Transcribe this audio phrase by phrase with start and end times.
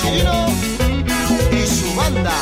[0.00, 2.32] Y su banda.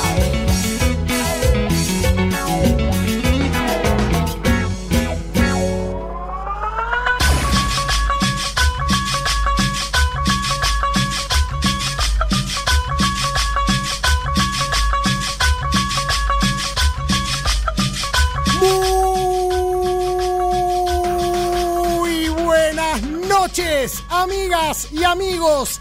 [21.80, 25.80] Muy buenas noches, amigas y amigos.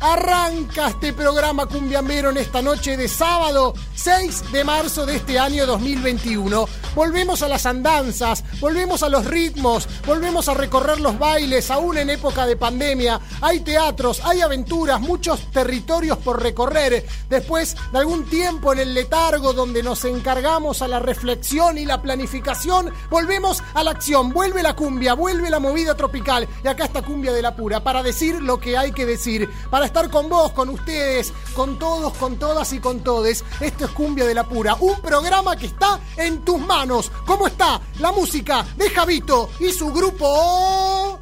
[0.00, 5.66] Arranca este programa cumbiambero en esta noche de sábado 6 de marzo de este año
[5.66, 6.68] 2021.
[6.94, 12.10] Volvemos a las andanzas, volvemos a los ritmos, volvemos a recorrer los bailes, aún en
[12.10, 13.20] época de pandemia.
[13.40, 17.04] Hay teatros, hay aventuras, muchos territorios por recorrer.
[17.28, 22.00] Después de algún tiempo en el letargo donde nos encargamos a la reflexión y la
[22.00, 24.32] planificación, volvemos a la acción.
[24.32, 26.48] Vuelve la cumbia, vuelve la movida tropical.
[26.62, 29.87] Y acá está cumbia de la pura, para decir lo que hay que decir, para
[29.88, 33.44] estar con vos, con ustedes, con todos, con todas y con todes.
[33.60, 37.10] Esto es Cumbia de la Pura, un programa que está en tus manos.
[37.26, 41.20] ¿Cómo está la música de Javito y su grupo?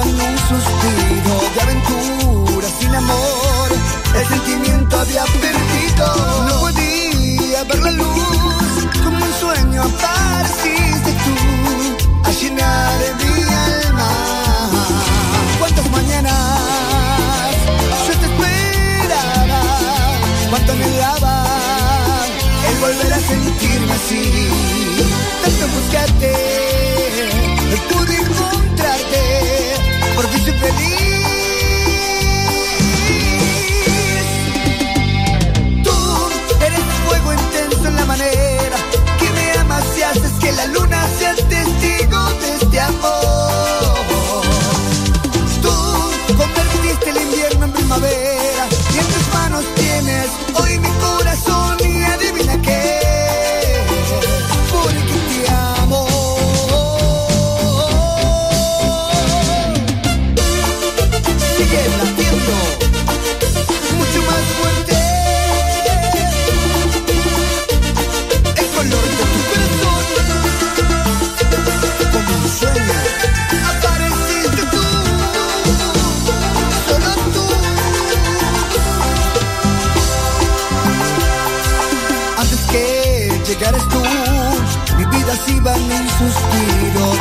[0.00, 3.68] En un suspiro de aventura sin amor.
[4.14, 6.06] El sentimiento había perdido,
[6.48, 8.88] no podía ver la luz.
[9.04, 10.21] Como un sueño apareciste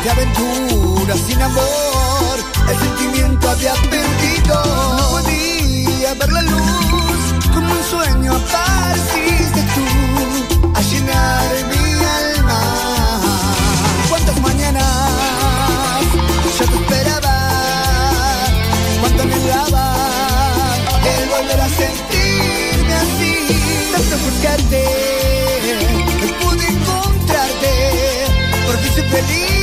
[0.03, 2.39] De aventuras sin amor,
[2.69, 4.56] el sentimiento había perdido.
[4.98, 12.62] No podía ver la luz, como un sueño apareciste tú a llenar mi alma.
[14.09, 16.01] ¿Cuántas mañanas
[16.57, 17.36] yo te esperaba?
[19.01, 19.86] ¿Cuánto anhelaba
[21.15, 23.33] el volver a sentirme así?
[23.94, 24.83] Tanto buscarte,
[26.21, 27.71] no pude encontrarte,
[28.65, 29.61] porque soy feliz.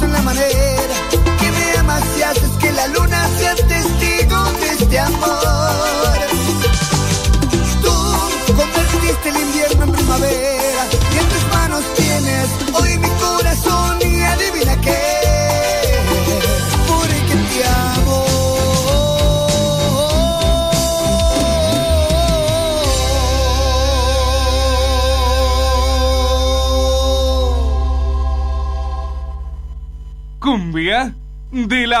[0.00, 0.94] Intenso en la manera
[1.38, 6.18] que me amas y haces que la luna sea testigo de este amor.
[7.82, 13.08] Tú convertiste el invierno en primavera y en tus manos tienes hoy mi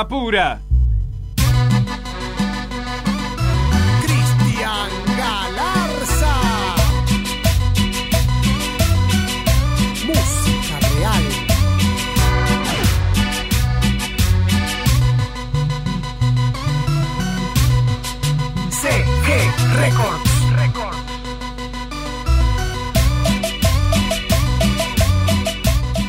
[0.08, 0.60] pura.
[4.02, 6.34] Cristian Galarza.
[10.06, 11.24] Música real.
[18.70, 19.28] CG
[19.76, 20.30] Records.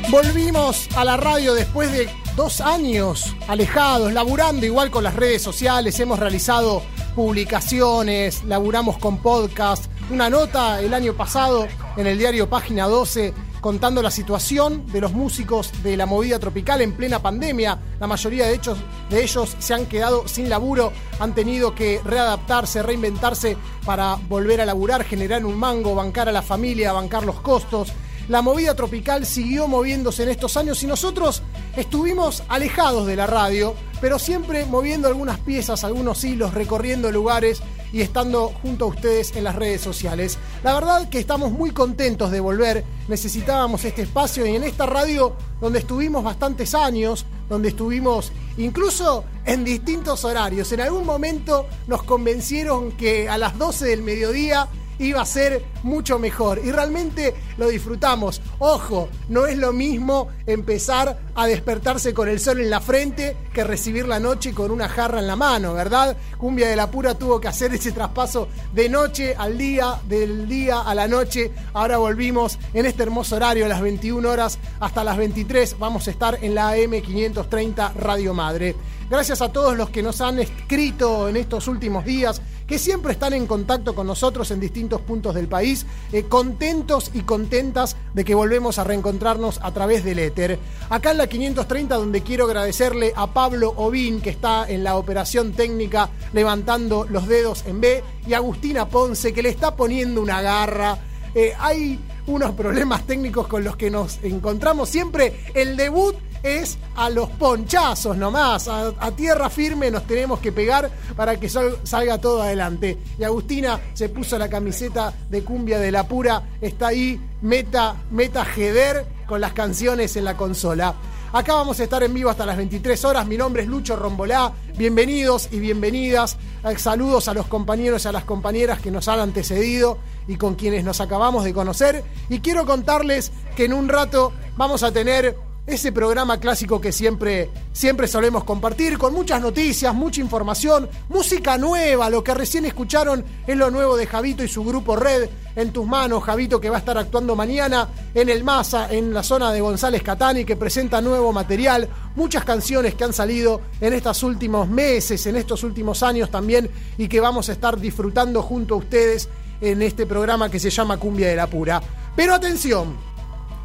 [0.09, 5.99] Volvimos a la radio después de dos años alejados, laburando igual con las redes sociales,
[5.99, 6.81] hemos realizado
[7.15, 11.67] publicaciones, laburamos con podcast, una nota el año pasado
[11.97, 16.81] en el diario Página 12 contando la situación de los músicos de la movida tropical
[16.81, 17.77] en plena pandemia.
[17.99, 18.79] La mayoría de, hechos,
[19.11, 23.55] de ellos se han quedado sin laburo, han tenido que readaptarse, reinventarse
[23.85, 27.93] para volver a laburar, generar un mango, bancar a la familia, bancar los costos.
[28.29, 31.41] La movida tropical siguió moviéndose en estos años y nosotros
[31.75, 38.01] estuvimos alejados de la radio, pero siempre moviendo algunas piezas, algunos hilos, recorriendo lugares y
[38.01, 40.37] estando junto a ustedes en las redes sociales.
[40.63, 45.35] La verdad que estamos muy contentos de volver, necesitábamos este espacio y en esta radio
[45.59, 50.71] donde estuvimos bastantes años, donde estuvimos incluso en distintos horarios.
[50.71, 54.67] En algún momento nos convencieron que a las 12 del mediodía
[54.99, 56.61] iba a ser mucho mejor.
[56.63, 58.41] Y realmente lo disfrutamos.
[58.59, 63.63] Ojo, no es lo mismo empezar a despertarse con el sol en la frente que
[63.63, 66.15] recibir la noche con una jarra en la mano, ¿verdad?
[66.37, 70.81] Cumbia de la Pura tuvo que hacer ese traspaso de noche al día, del día
[70.81, 71.51] a la noche.
[71.73, 75.77] Ahora volvimos en este hermoso horario, a las 21 horas hasta las 23.
[75.79, 78.75] Vamos a estar en la AM530 Radio Madre.
[79.11, 83.33] Gracias a todos los que nos han escrito en estos últimos días, que siempre están
[83.33, 85.70] en contacto con nosotros en distintos puntos del país,
[86.11, 90.59] eh, contentos y contentas de que volvemos a reencontrarnos a través del éter.
[90.89, 95.53] Acá en la 530, donde quiero agradecerle a Pablo Ovín, que está en la operación
[95.53, 100.41] técnica levantando los dedos en B, y a Agustina Ponce, que le está poniendo una
[100.41, 100.97] garra.
[101.33, 105.45] Eh, hay unos problemas técnicos con los que nos encontramos siempre.
[105.53, 110.89] El debut es a los ponchazos nomás, a, a tierra firme nos tenemos que pegar
[111.15, 112.97] para que sal- salga todo adelante.
[113.19, 118.43] Y Agustina se puso la camiseta de cumbia de la pura, está ahí, meta, meta
[118.45, 120.93] jeder con las canciones en la consola.
[121.33, 123.25] Acá vamos a estar en vivo hasta las 23 horas.
[123.25, 124.51] Mi nombre es Lucho Rombolá.
[124.77, 126.35] Bienvenidos y bienvenidas.
[126.65, 130.55] Eh, Saludos a los compañeros y a las compañeras que nos han antecedido y con
[130.55, 132.03] quienes nos acabamos de conocer.
[132.27, 135.37] Y quiero contarles que en un rato vamos a tener
[135.67, 142.09] ese programa clásico que siempre, siempre solemos compartir, con muchas noticias, mucha información, música nueva,
[142.09, 145.85] lo que recién escucharon es lo nuevo de Javito y su grupo Red, en tus
[145.85, 149.61] manos, Javito que va a estar actuando mañana en el Masa, en la zona de
[149.61, 155.25] González Catani, que presenta nuevo material, muchas canciones que han salido en estos últimos meses,
[155.27, 159.29] en estos últimos años también, y que vamos a estar disfrutando junto a ustedes
[159.61, 161.81] en este programa que se llama Cumbia de la Pura.
[162.15, 162.95] Pero atención,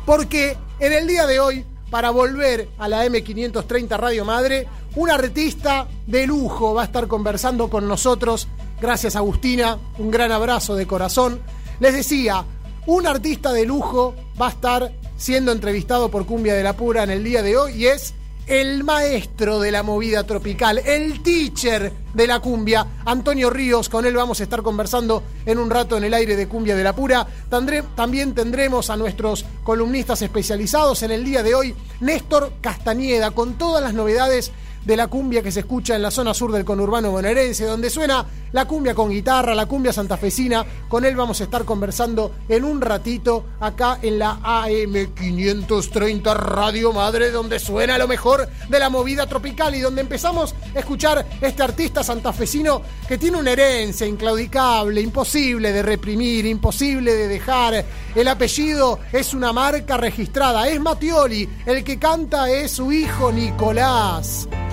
[0.04, 4.66] porque en el día de hoy, para volver a la M530 Radio Madre,
[4.96, 8.48] un artista de lujo va a estar conversando con nosotros.
[8.80, 11.40] Gracias Agustina, un gran abrazo de corazón.
[11.80, 12.44] Les decía,
[12.86, 17.10] un artista de lujo va a estar siendo entrevistado por Cumbia de la Pura en
[17.10, 18.14] el día de hoy y es
[18.46, 23.88] el maestro de la movida tropical, el teacher de la cumbia, Antonio Ríos.
[23.88, 26.84] Con él vamos a estar conversando en un rato en el aire de Cumbia de
[26.84, 27.26] la Pura.
[27.48, 33.82] También tendremos a nuestros columnistas especializados en el día de hoy, Néstor Castañeda, con todas
[33.82, 34.52] las novedades
[34.86, 38.24] de la cumbia que se escucha en la zona sur del conurbano bonaerense, donde suena
[38.52, 40.64] la cumbia con guitarra, la cumbia santafesina.
[40.88, 46.92] Con él vamos a estar conversando en un ratito acá en la AM 530 Radio
[46.92, 51.64] Madre, donde suena lo mejor de la movida tropical y donde empezamos a escuchar este
[51.64, 57.84] artista santafesino que tiene una herencia inclaudicable, imposible de reprimir, imposible de dejar.
[58.14, 64.48] El apellido es una marca registrada, es Matioli, el que canta es su hijo Nicolás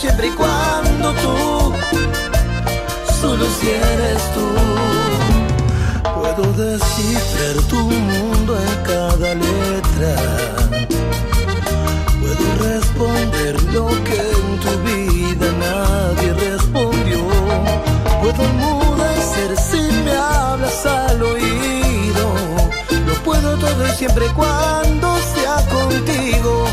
[0.00, 1.72] siempre y cuando tú,
[3.20, 4.46] solo si eres tú,
[6.20, 10.14] puedo descifrar tu mundo en cada letra.
[12.20, 17.18] Puedo responder lo que en tu vida nadie respondió.
[18.22, 22.24] Puedo enmudecer si me hablas al oído.
[23.04, 26.67] Lo puedo todo y siempre y cuando sea contigo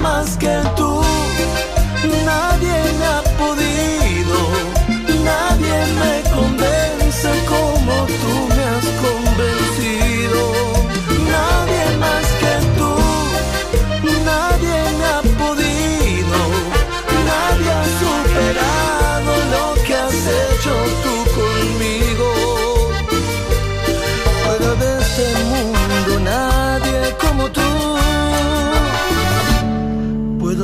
[0.00, 0.65] más que.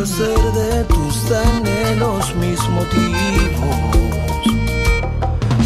[0.07, 3.77] Ser de tus anhelos mis motivos.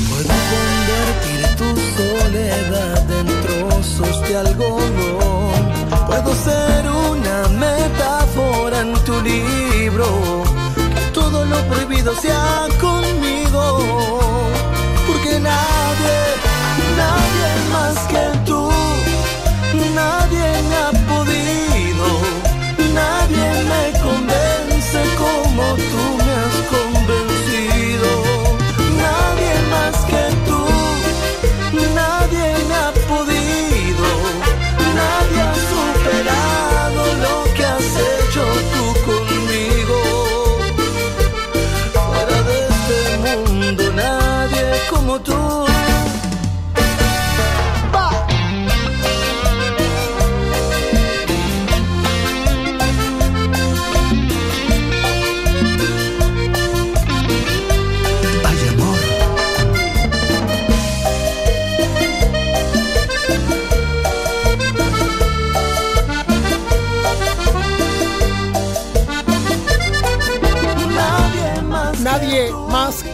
[0.09, 5.63] Puedo convertir tu soledad en trozos de algodón.
[6.07, 10.07] Puedo ser una metáfora en tu libro.
[10.75, 13.96] Que todo lo prohibido sea conmigo.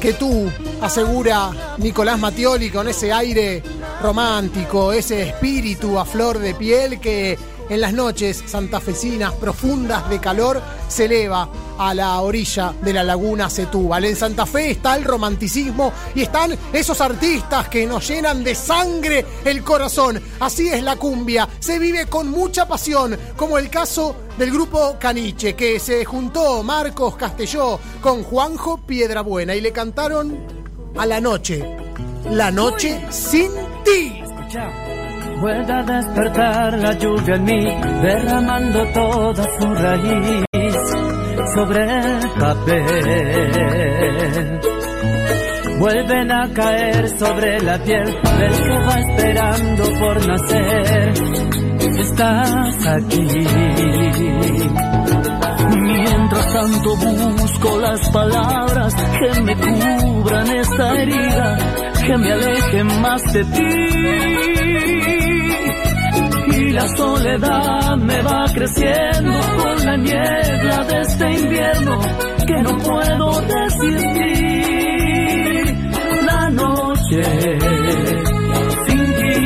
[0.03, 3.63] Que tú, asegura Nicolás Mattioli con ese aire
[4.03, 7.39] romántico, ese espíritu a flor de piel que
[7.71, 11.49] en las noches santafesinas profundas de calor se eleva
[11.89, 14.05] a la orilla de la laguna Setúbal.
[14.05, 19.27] En Santa Fe está el romanticismo y están esos artistas que nos llenan de sangre
[19.45, 20.23] el corazón.
[20.41, 25.55] Así es la cumbia, se vive con mucha pasión, como el caso del grupo Caniche,
[25.55, 30.39] que se juntó Marcos Castelló con Juanjo Piedrabuena y le cantaron
[30.97, 31.65] a la noche,
[32.31, 33.51] la noche sin
[33.85, 34.23] ti.
[35.41, 37.65] Vuelve a despertar la lluvia en mí,
[38.03, 40.45] derramando toda su raíz
[41.55, 43.41] sobre el papel.
[45.79, 51.13] Vuelven a caer sobre la piel del que va esperando por nacer.
[51.99, 53.27] Estás aquí.
[55.81, 61.59] Mientras tanto busco las palabras que me cubran esta herida,
[62.07, 65.22] que me alejen más de ti
[66.63, 71.99] y la soledad me va creciendo con la niebla de este invierno
[72.47, 74.53] que no puedo resistir.
[76.27, 77.23] La noche
[78.87, 79.37] sin ti.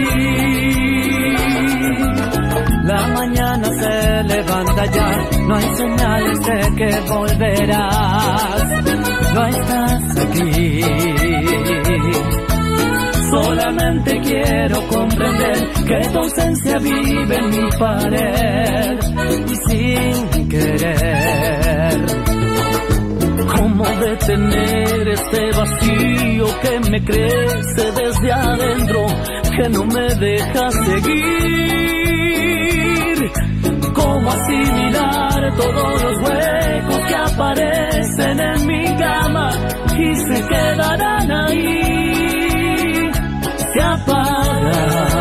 [2.84, 5.08] La mañana se levanta ya,
[5.48, 8.66] no hay señales de que volverás,
[9.34, 11.25] no estás aquí
[14.26, 18.98] quiero comprender que tu ausencia vive en mi pared
[19.46, 22.06] y sin querer.
[23.56, 29.06] ¿Cómo detener este vacío que me crece desde adentro,
[29.56, 31.26] que no me deja seguir?
[33.94, 39.50] ¿Cómo asimilar todos los huecos que aparecen en mi cama
[39.98, 42.05] y se quedarán ahí?
[44.66, 45.15] Se apaga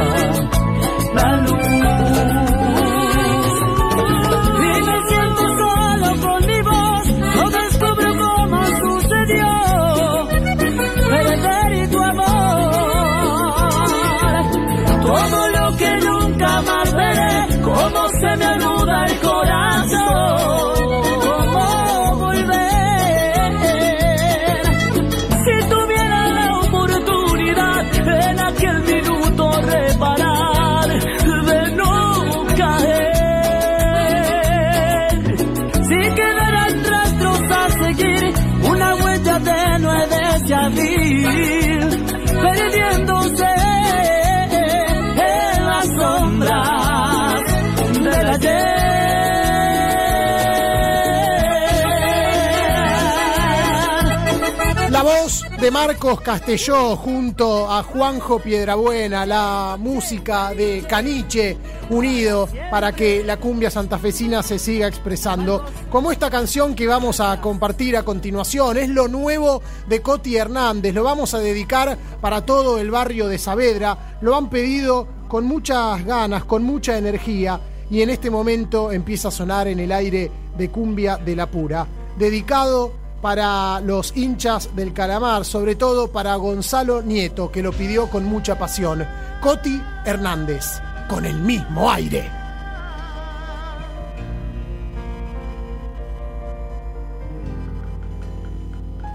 [55.66, 61.58] de Marcos Castelló junto a Juanjo Piedrabuena, la música de Caniche
[61.90, 65.66] unido para que la cumbia santafesina se siga expresando.
[65.90, 70.94] Como esta canción que vamos a compartir a continuación, es lo nuevo de Coti Hernández,
[70.94, 76.06] lo vamos a dedicar para todo el barrio de Saavedra, lo han pedido con muchas
[76.06, 80.70] ganas, con mucha energía y en este momento empieza a sonar en el aire de
[80.70, 81.88] Cumbia de la Pura,
[82.20, 88.24] dedicado para los hinchas del calamar, sobre todo para Gonzalo Nieto, que lo pidió con
[88.24, 89.04] mucha pasión.
[89.42, 90.80] Coti Hernández,
[91.10, 92.30] con el mismo aire.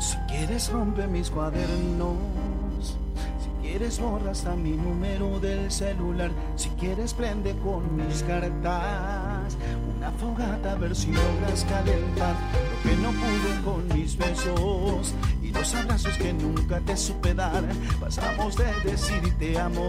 [0.00, 2.16] Si quieres rompe mis cuadernos,
[3.70, 9.56] quieres borra hasta mi número del celular, si quieres prende con mis cartas
[9.96, 12.34] una fogata a ver si logras calentar
[12.84, 17.62] lo que no pude con mis besos y los abrazos que nunca te supe dar.
[18.00, 19.88] Pasamos de decir te amo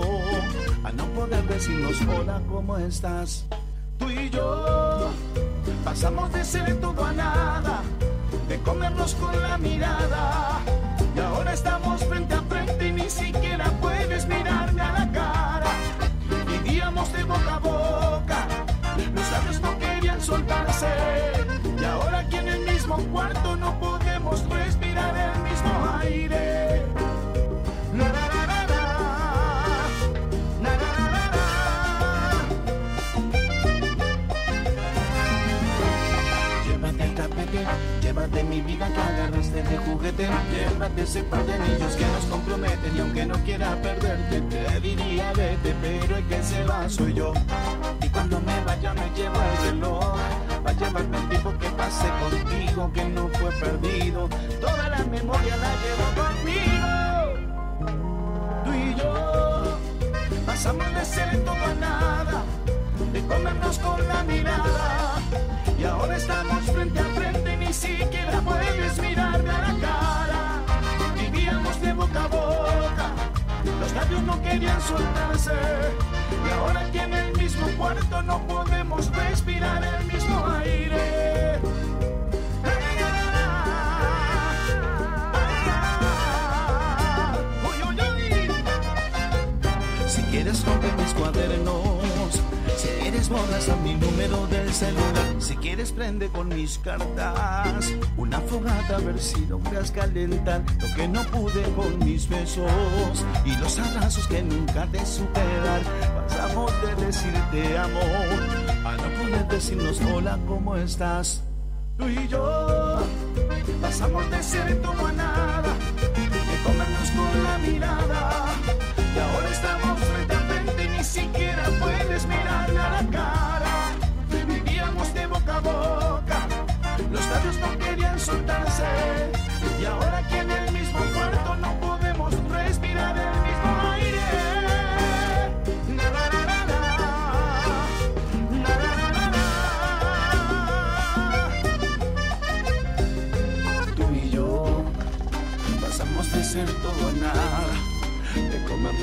[0.83, 3.47] a no poder decirnos hola, ¿cómo estás?
[3.97, 5.09] Tú y yo
[5.83, 7.81] pasamos de ser todo a nada,
[8.47, 10.59] de comernos con la mirada.
[11.15, 12.00] Y ahora estamos
[23.05, 26.85] cuarto no podemos respirar el mismo aire.
[36.67, 37.65] Llévate el tapete,
[38.01, 40.29] llévate mi vida que agarraste de juguete.
[40.51, 45.31] Llévate ese par de anillos que nos comprometen y aunque no quiera perderte, te diría
[45.33, 47.33] vete, pero el que se va soy yo.
[48.01, 50.40] Y cuando me vaya me llevo el reloj
[50.81, 54.29] llevarme el tiempo que pasé contigo que no fue perdido.
[54.59, 56.89] Toda la memoria la llevo conmigo.
[58.65, 59.77] Tú y yo
[60.45, 62.43] Pasamos de ser todo a nada
[63.13, 65.19] De comernos con la mirada.
[65.79, 69.10] Y ahora estamos frente a frente ni siquiera puedes mirarme
[73.93, 75.51] Los no querían soltarse
[76.47, 81.59] y ahora aquí en el mismo cuarto no podemos respirar el mismo aire.
[90.07, 92.00] Si quieres romper mis cuadernos,
[92.81, 98.39] si quieres borras a mi número del celular, si quieres prende con mis cartas una
[98.41, 103.77] fogata a ver si logras calentar lo que no pude con mis besos y los
[103.77, 105.81] abrazos que nunca te supe dar.
[106.27, 108.39] Pasamos de decirte amor
[108.83, 111.43] a no poder decirnos hola, ¿cómo estás?
[111.99, 112.97] Tú y yo
[113.79, 115.70] pasamos de ser todo a nada,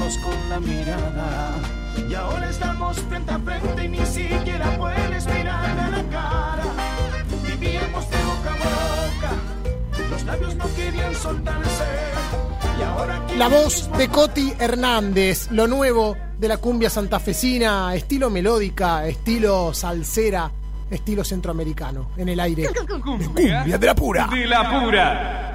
[0.09, 1.55] de comernos con la mirada.
[2.09, 6.64] Y ahora estamos frente a frente y ni siquiera puedes mirar a la cara.
[7.42, 11.85] Vivíamos de boca a boca, los labios no querían soltarse.
[12.79, 19.07] Y ahora La voz de Coti Hernández, lo nuevo de la cumbia santafesina, estilo melódica,
[19.07, 20.51] estilo salsera,
[20.90, 22.71] estilo centroamericano, en el aire.
[23.05, 24.29] Cumbia de la pura.
[24.31, 25.48] De la pura.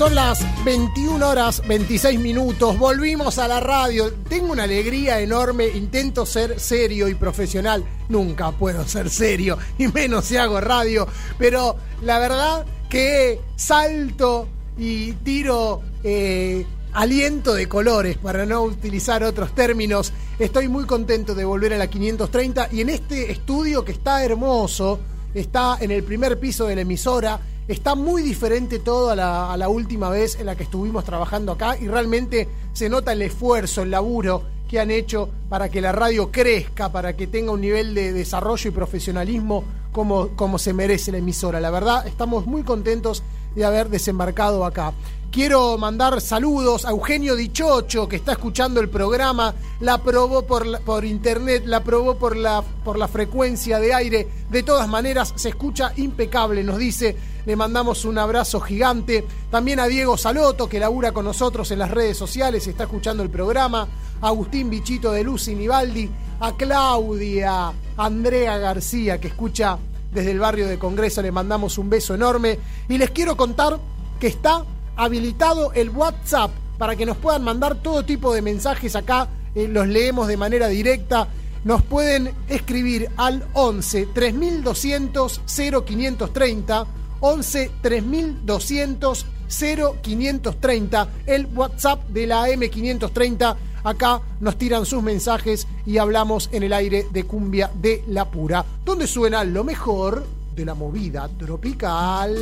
[0.00, 2.78] Son las 21 horas 26 minutos.
[2.78, 4.10] Volvimos a la radio.
[4.30, 5.68] Tengo una alegría enorme.
[5.68, 7.84] Intento ser serio y profesional.
[8.08, 11.06] Nunca puedo ser serio, y menos si hago radio.
[11.36, 19.54] Pero la verdad que salto y tiro eh, aliento de colores, para no utilizar otros
[19.54, 20.14] términos.
[20.38, 24.98] Estoy muy contento de volver a la 530 y en este estudio que está hermoso,
[25.34, 27.38] está en el primer piso de la emisora.
[27.70, 31.86] Está muy diferente todo a la, última vez en la que estuvimos trabajando acá y
[31.86, 36.90] realmente se nota el esfuerzo, el laburo que han hecho para que la radio crezca,
[36.90, 41.60] para que tenga un nivel de desarrollo y profesionalismo como, como se merece la emisora.
[41.60, 43.22] La verdad, estamos muy contentos
[43.54, 44.92] de haber desembarcado acá.
[45.30, 51.04] Quiero mandar saludos a Eugenio Dichocho, que está escuchando el programa, la probó por, por
[51.04, 54.26] internet, la probó por la, por la frecuencia de aire.
[54.50, 57.16] De todas maneras, se escucha impecable, nos dice.
[57.46, 59.24] Le mandamos un abrazo gigante.
[59.52, 63.30] También a Diego Saloto, que labura con nosotros en las redes sociales, está escuchando el
[63.30, 63.86] programa.
[64.20, 66.10] A Agustín Bichito de Luz y Nivaldi.
[66.40, 69.78] A Claudia, Andrea García, que escucha
[70.12, 71.22] desde el barrio de Congreso.
[71.22, 72.58] Le mandamos un beso enorme.
[72.88, 73.78] Y les quiero contar
[74.18, 74.64] que está
[75.04, 79.28] habilitado el WhatsApp para que nos puedan mandar todo tipo de mensajes acá.
[79.54, 81.26] eh, los leemos de manera directa.
[81.64, 86.86] Nos pueden escribir al 11 3200 0530.
[87.20, 91.08] 11 3200 0530.
[91.26, 93.56] El WhatsApp de la M530.
[93.82, 98.64] Acá nos tiran sus mensajes y hablamos en el aire de Cumbia de la Pura,
[98.84, 102.36] donde suena lo mejor de la movida tropical.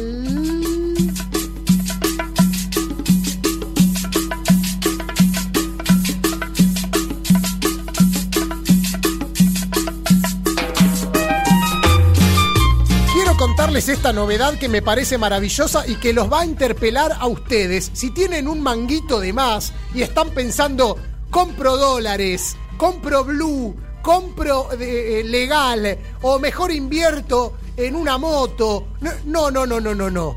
[13.77, 17.91] Esta novedad que me parece maravillosa y que los va a interpelar a ustedes.
[17.93, 20.97] Si tienen un manguito de más y están pensando,
[21.31, 28.89] compro dólares, compro blue, compro eh, eh, legal o mejor invierto en una moto.
[29.27, 30.37] No, no, no, no, no, no.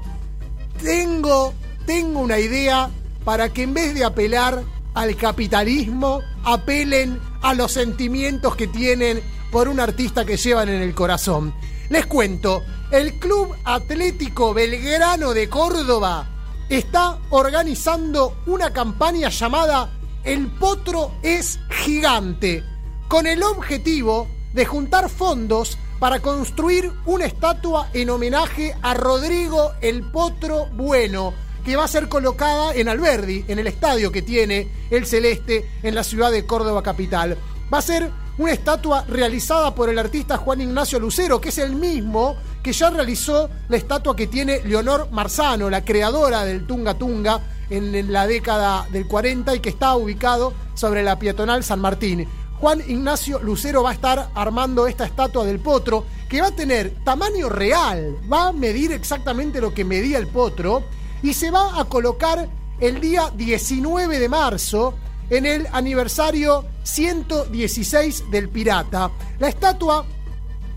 [0.84, 1.54] Tengo,
[1.86, 2.90] tengo una idea
[3.24, 4.62] para que en vez de apelar
[4.94, 10.94] al capitalismo, apelen a los sentimientos que tienen por un artista que llevan en el
[10.94, 11.54] corazón.
[11.92, 16.26] Les cuento, el Club Atlético Belgrano de Córdoba
[16.70, 19.92] está organizando una campaña llamada
[20.24, 22.64] El Potro es Gigante,
[23.10, 30.02] con el objetivo de juntar fondos para construir una estatua en homenaje a Rodrigo el
[30.12, 31.34] Potro Bueno,
[31.66, 35.94] que va a ser colocada en Alberdi, en el estadio que tiene el Celeste en
[35.94, 37.38] la ciudad de Córdoba capital.
[37.72, 41.76] Va a ser una estatua realizada por el artista Juan Ignacio Lucero, que es el
[41.76, 47.40] mismo que ya realizó la estatua que tiene Leonor Marzano, la creadora del Tunga Tunga
[47.70, 52.28] en la década del 40 y que está ubicado sobre la peatonal San Martín.
[52.60, 56.94] Juan Ignacio Lucero va a estar armando esta estatua del potro que va a tener
[57.04, 60.84] tamaño real, va a medir exactamente lo que medía el potro
[61.24, 62.48] y se va a colocar
[62.80, 64.94] el día 19 de marzo
[65.32, 69.10] en el aniversario 116 del Pirata.
[69.40, 70.06] La estatua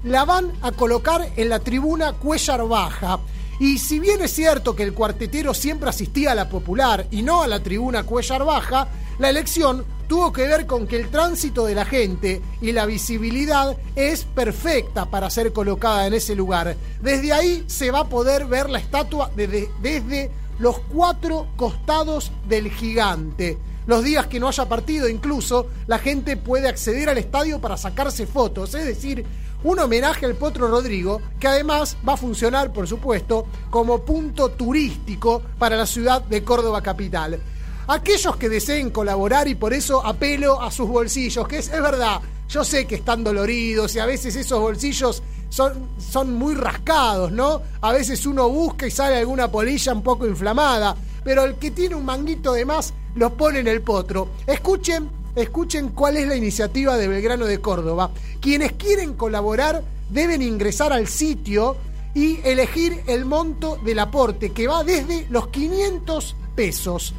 [0.04, 3.18] la van a colocar en la tribuna Cuellar Baja.
[3.58, 7.42] Y si bien es cierto que el cuartetero siempre asistía a la popular y no
[7.42, 8.88] a la tribuna Cuellar Baja,
[9.18, 13.76] la elección tuvo que ver con que el tránsito de la gente y la visibilidad
[13.96, 16.76] es perfecta para ser colocada en ese lugar.
[17.00, 22.70] Desde ahí se va a poder ver la estatua desde, desde los cuatro costados del
[22.70, 23.58] gigante.
[23.86, 28.26] Los días que no haya partido incluso, la gente puede acceder al estadio para sacarse
[28.26, 29.24] fotos, es decir,
[29.62, 35.42] un homenaje al Potro Rodrigo, que además va a funcionar, por supuesto, como punto turístico
[35.58, 37.38] para la ciudad de Córdoba capital.
[37.86, 42.20] Aquellos que deseen colaborar y por eso apelo a sus bolsillos, que es, es verdad,
[42.48, 47.62] yo sé que están doloridos y a veces esos bolsillos son, son muy rascados, ¿no?
[47.80, 50.96] A veces uno busca y sale alguna polilla un poco inflamada.
[51.24, 54.28] Pero el que tiene un manguito de más lo pone en el potro.
[54.46, 58.10] Escuchen, escuchen cuál es la iniciativa de Belgrano de Córdoba.
[58.40, 61.76] Quienes quieren colaborar deben ingresar al sitio
[62.14, 67.14] y elegir el monto del aporte, que va desde los 500 pesos.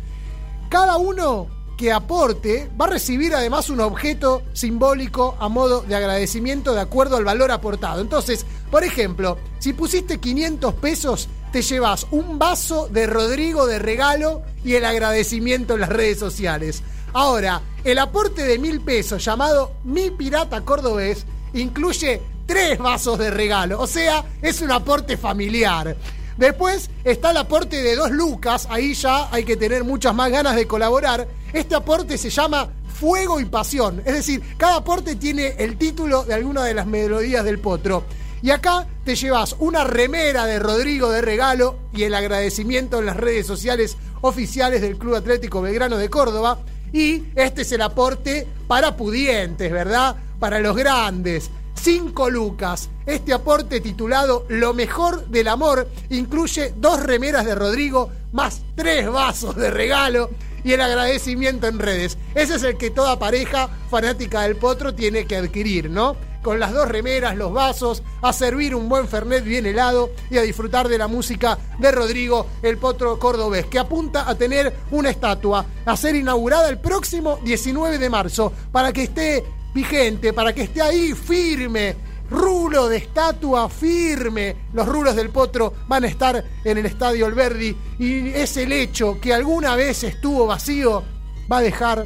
[0.70, 6.74] Cada uno que aporte va a recibir además un objeto simbólico a modo de agradecimiento
[6.74, 8.02] de acuerdo al valor aportado.
[8.02, 14.42] Entonces, por ejemplo, si pusiste 500 pesos, te llevas un vaso de Rodrigo de regalo
[14.66, 16.84] y el agradecimiento en las redes sociales.
[17.14, 23.80] Ahora, el aporte de mil pesos llamado Mi Pirata Cordobés incluye tres vasos de regalo.
[23.80, 25.96] O sea, es un aporte familiar.
[26.36, 30.58] Después está el aporte de dos lucas, ahí ya hay que tener muchas más ganas
[30.58, 31.26] de colaborar.
[31.54, 32.68] Este aporte se llama
[33.00, 37.46] Fuego y Pasión, es decir, cada aporte tiene el título de alguna de las melodías
[37.46, 38.04] del potro.
[38.46, 43.18] Y acá te llevas una remera de Rodrigo de regalo y el agradecimiento en las
[43.18, 46.60] redes sociales oficiales del Club Atlético Belgrano de Córdoba.
[46.94, 50.18] Y este es el aporte para pudientes, ¿verdad?
[50.38, 51.50] Para los grandes.
[51.74, 52.92] 5 lucas.
[53.08, 59.56] Este aporte titulado Lo mejor del amor incluye dos remeras de Rodrigo más tres vasos
[59.56, 60.30] de regalo
[60.66, 62.18] y el agradecimiento en redes.
[62.34, 66.18] Ese es el que toda pareja fanática del potro tiene que adquirir, ¿no?
[66.42, 70.42] Con las dos remeras, los vasos, a servir un buen Fernet bien helado y a
[70.42, 75.66] disfrutar de la música de Rodrigo, el potro cordobés, que apunta a tener una estatua
[75.86, 80.82] a ser inaugurada el próximo 19 de marzo para que esté vigente, para que esté
[80.82, 82.05] ahí firme.
[82.30, 84.56] Rulo de estatua firme.
[84.74, 89.34] Los rulos del potro van a estar en el estadio Alberdi y ese lecho que
[89.34, 91.04] alguna vez estuvo vacío
[91.52, 92.06] va a dejar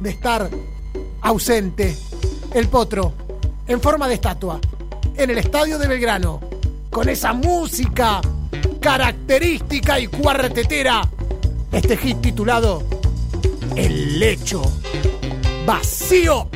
[0.00, 0.50] de estar
[1.22, 1.96] ausente.
[2.52, 3.12] El potro
[3.66, 4.60] en forma de estatua
[5.16, 6.40] en el estadio de Belgrano
[6.90, 8.20] con esa música
[8.80, 11.02] característica y cuartetera.
[11.72, 12.82] Este hit titulado
[13.74, 14.62] El lecho
[15.66, 16.48] vacío.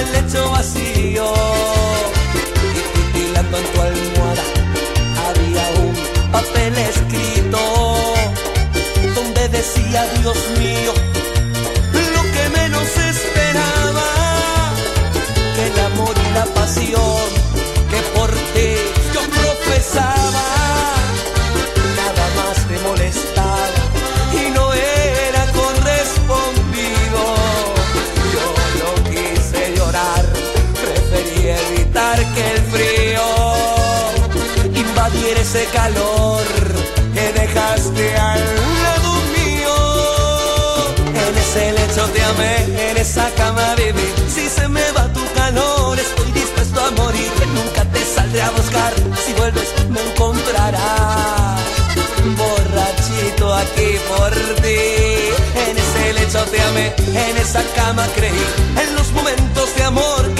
[0.00, 1.32] El lecho vacío.
[2.78, 4.44] Y titilando en tu almohada
[5.26, 7.58] había un papel escrito
[9.14, 10.92] donde decía, Dios mío,
[12.14, 14.08] lo que menos esperaba,
[15.54, 17.45] que el amor y la pasión
[35.56, 36.44] ese calor
[37.14, 38.44] que dejaste al
[38.84, 39.76] lado mío.
[41.14, 44.06] En ese lecho te amé, en esa cama viví.
[44.28, 47.30] Si se me va tu calor, estoy dispuesto a morir.
[47.54, 48.92] Nunca te saldré a buscar.
[49.24, 51.60] Si vuelves, me encontrarás.
[52.36, 54.82] Borrachito aquí por ti.
[55.68, 56.92] En ese lecho te amé,
[57.28, 58.46] en esa cama creí.
[58.82, 60.34] En los momentos de amor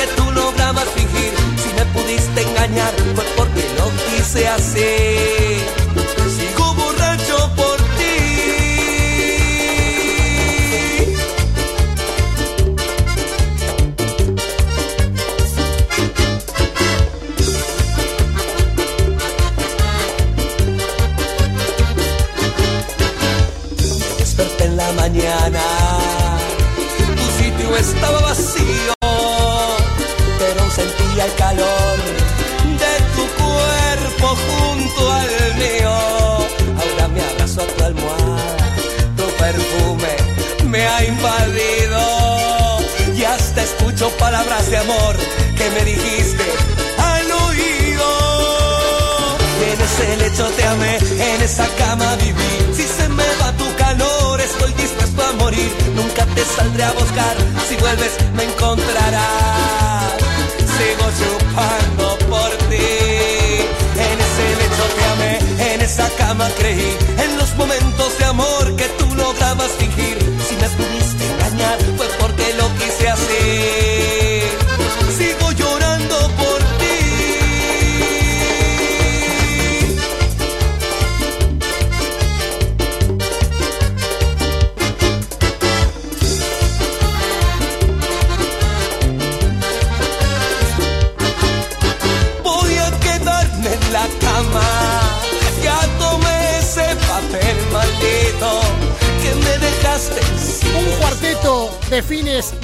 [66.55, 66.97] creí.
[67.19, 67.36] En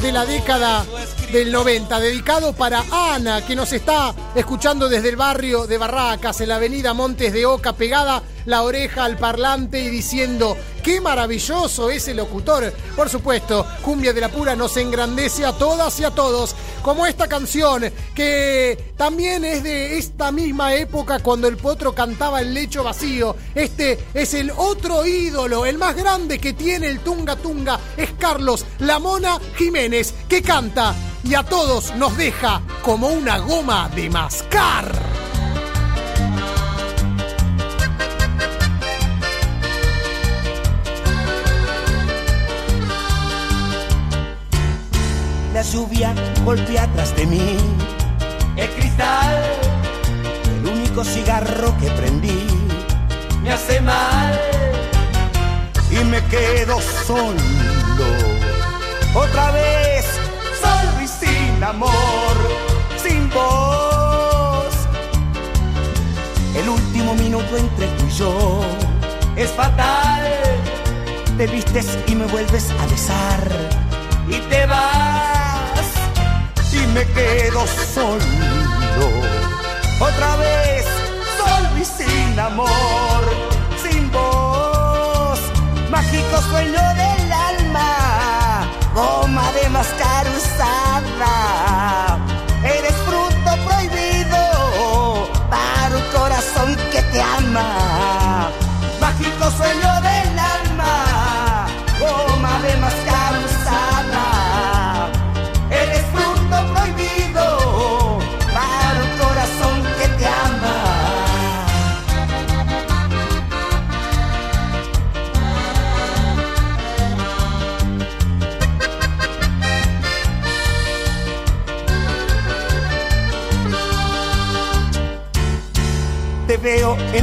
[0.03, 0.85] de la década
[1.31, 6.49] del 90, dedicado para Ana, que nos está escuchando desde el barrio de Barracas, en
[6.49, 12.15] la avenida Montes de Oca, pegada la oreja al parlante y diciendo, qué maravilloso ese
[12.15, 12.73] locutor.
[12.97, 17.29] Por supuesto, Cumbia de la Pura nos engrandece a todas y a todos, como esta
[17.29, 23.37] canción, que también es de esta misma época cuando el potro cantaba el lecho vacío.
[23.55, 28.67] Este es el otro ídolo, el más grande que tiene el Tunga Tunga, es Carlos
[28.81, 35.12] La Mona Jiménez, que canta y a todos nos deja como una goma de mascar.
[45.63, 46.13] La lluvia
[46.45, 47.57] golpea atrás de mí.
[48.57, 49.41] El cristal,
[50.57, 52.49] el único cigarro que prendí,
[53.45, 54.41] me hace mal
[55.89, 57.39] y me quedo solo.
[59.15, 60.05] Otra vez,
[60.61, 62.35] solo y sin amor,
[63.01, 64.75] sin voz.
[66.57, 68.61] El último minuto entre tú y yo
[69.37, 70.27] es fatal.
[71.39, 73.49] Te vistes y me vuelves a besar
[74.29, 75.52] y te vas
[76.93, 78.25] me quedo solo.
[80.01, 80.85] Otra vez,
[81.39, 83.23] solo y sin amor,
[83.83, 85.39] sin voz,
[85.91, 92.19] mágico sueño del alma, goma de mascar usada.
[92.65, 98.51] Eres fruto prohibido para un corazón que te ama.
[99.01, 99.82] Mágico sueño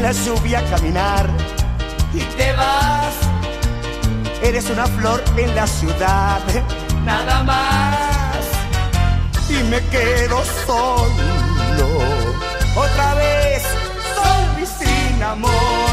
[0.10, 1.30] en la lluvia caminar
[2.13, 3.15] y te vas.
[4.41, 6.41] Eres una flor en la ciudad,
[7.06, 8.39] nada más.
[9.50, 11.88] Y me quedo solo,
[12.76, 13.63] otra vez,
[14.15, 15.88] solo y sin amor,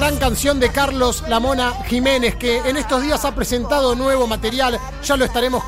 [0.00, 5.14] gran canción de Carlos Lamona Jiménez que en estos días ha presentado nuevo material, ya
[5.14, 5.62] lo estaremos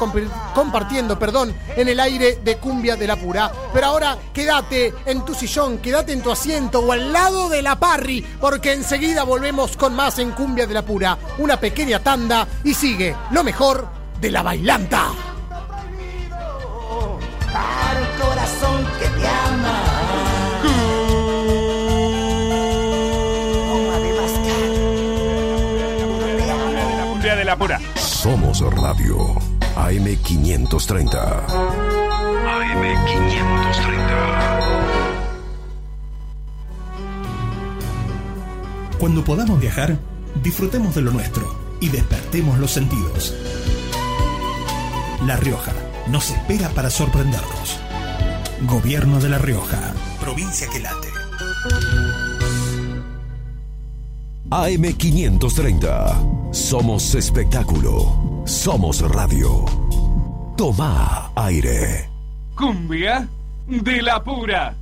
[0.54, 3.52] compartiendo, perdón, en el aire de Cumbia de la Pura.
[3.74, 7.78] Pero ahora quédate en tu sillón, quédate en tu asiento o al lado de la
[7.78, 11.18] parry, porque enseguida volvemos con más en Cumbia de la Pura.
[11.36, 13.86] Una pequeña tanda y sigue lo mejor
[14.18, 15.31] de la bailanta.
[27.56, 27.80] Pura.
[27.96, 29.34] Somos Radio
[29.76, 31.46] AM530.
[31.46, 34.32] AM530.
[38.98, 39.98] Cuando podamos viajar,
[40.42, 43.34] disfrutemos de lo nuestro y despertemos los sentidos.
[45.26, 45.72] La Rioja
[46.08, 47.78] nos espera para sorprendernos.
[48.62, 51.08] Gobierno de La Rioja, provincia que late.
[54.52, 56.52] AM530.
[56.52, 58.42] Somos espectáculo.
[58.44, 59.64] Somos radio.
[60.58, 62.10] Toma aire.
[62.54, 63.26] Cumbia
[63.66, 64.74] de la pura.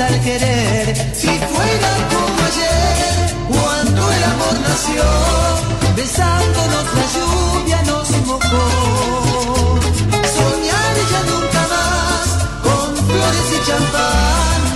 [0.00, 1.14] Al querer.
[1.14, 5.04] Si fuera como ayer, cuando el amor nació,
[5.94, 8.64] besándonos la lluvia nos mojó.
[10.36, 12.26] Soñar ya nunca más
[12.64, 14.73] con flores y champán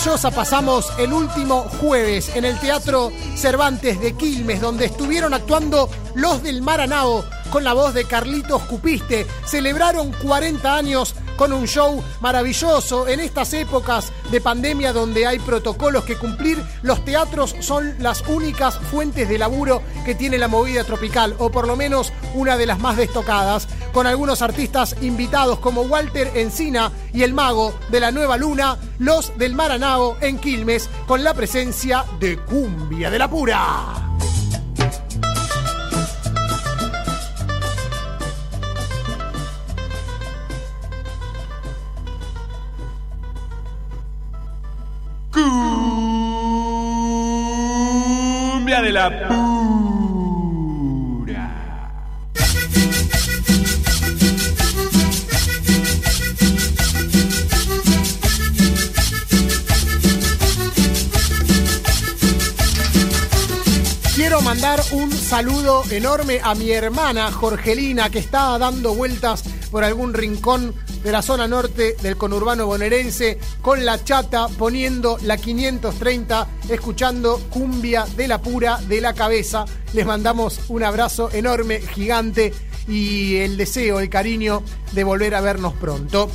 [0.00, 6.42] maravillosa pasamos el último jueves en el Teatro Cervantes de Quilmes, donde estuvieron actuando Los
[6.42, 9.26] del Maranao con la voz de Carlitos Cupiste.
[9.44, 16.04] Celebraron 40 años con un show maravilloso en estas épocas de pandemia donde hay protocolos
[16.04, 16.62] que cumplir.
[16.82, 21.66] Los teatros son las únicas fuentes de laburo que tiene la movida tropical, o por
[21.66, 27.22] lo menos una de las más destacadas, con algunos artistas invitados como Walter Encina y
[27.22, 32.38] el mago de la Nueva Luna, los del Maranao en Quilmes, con la presencia de
[32.38, 34.06] Cumbia de la Pura.
[48.52, 49.49] Cumbia de la pura.
[64.92, 70.74] Un saludo enorme a mi hermana Jorgelina, que está dando vueltas por algún rincón
[71.04, 78.04] de la zona norte del conurbano bonaerense con la chata poniendo la 530, escuchando cumbia
[78.16, 79.64] de la pura de la cabeza.
[79.92, 82.52] Les mandamos un abrazo enorme, gigante
[82.88, 84.62] y el deseo, el cariño
[84.92, 86.28] de volver a vernos pronto.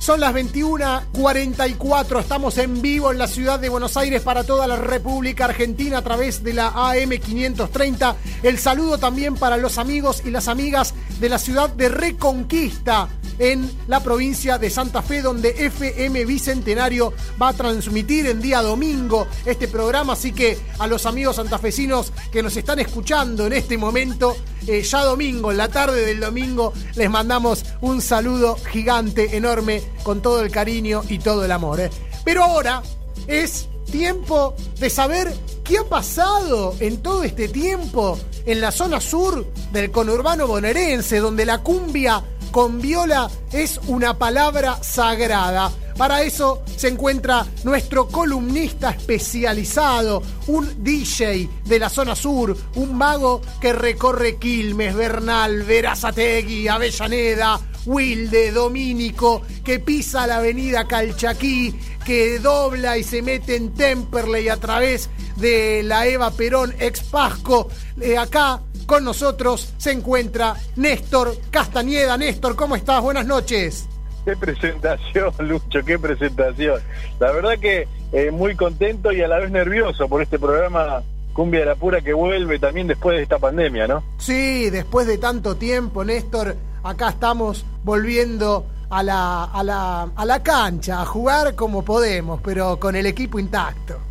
[0.00, 2.20] Son las 21:44.
[2.20, 6.02] Estamos en vivo en la ciudad de Buenos Aires para toda la República Argentina a
[6.02, 8.16] través de la AM 530.
[8.42, 13.70] El saludo también para los amigos y las amigas de la ciudad de Reconquista en
[13.88, 19.66] la provincia de Santa Fe, donde FM Bicentenario va a transmitir en día domingo este
[19.66, 20.12] programa.
[20.12, 24.36] Así que a los amigos santafesinos que nos están escuchando en este momento,
[24.66, 30.22] eh, ya domingo, en la tarde del domingo, les mandamos un saludo gigante, enorme, con
[30.22, 31.80] todo el cariño y todo el amor.
[31.80, 31.90] eh.
[32.24, 32.82] Pero ahora
[33.26, 35.32] es tiempo de saber
[35.64, 41.44] qué ha pasado en todo este tiempo en la zona sur del conurbano bonaerense, donde
[41.44, 45.70] la cumbia con viola es una palabra sagrada.
[45.96, 53.42] Para eso se encuentra nuestro columnista especializado, un DJ de la zona sur, un mago
[53.60, 61.74] que recorre Quilmes, Bernal, Verazategui, Avellaneda, Wilde, Domínico, que pisa la avenida Calchaquí,
[62.04, 65.10] que dobla y se mete en Temperley a través
[65.40, 67.68] de la Eva Perón ex Pasco.
[68.00, 72.16] Eh, acá con nosotros se encuentra Néstor Castañeda.
[72.16, 73.00] Néstor, ¿cómo estás?
[73.02, 73.88] Buenas noches.
[74.24, 76.80] Qué presentación, Lucho, qué presentación.
[77.18, 81.60] La verdad que eh, muy contento y a la vez nervioso por este programa Cumbia
[81.60, 84.02] de la Pura que vuelve también después de esta pandemia, ¿no?
[84.18, 90.42] Sí, después de tanto tiempo, Néstor, acá estamos volviendo a la, a la, a la
[90.42, 94.09] cancha, a jugar como podemos, pero con el equipo intacto.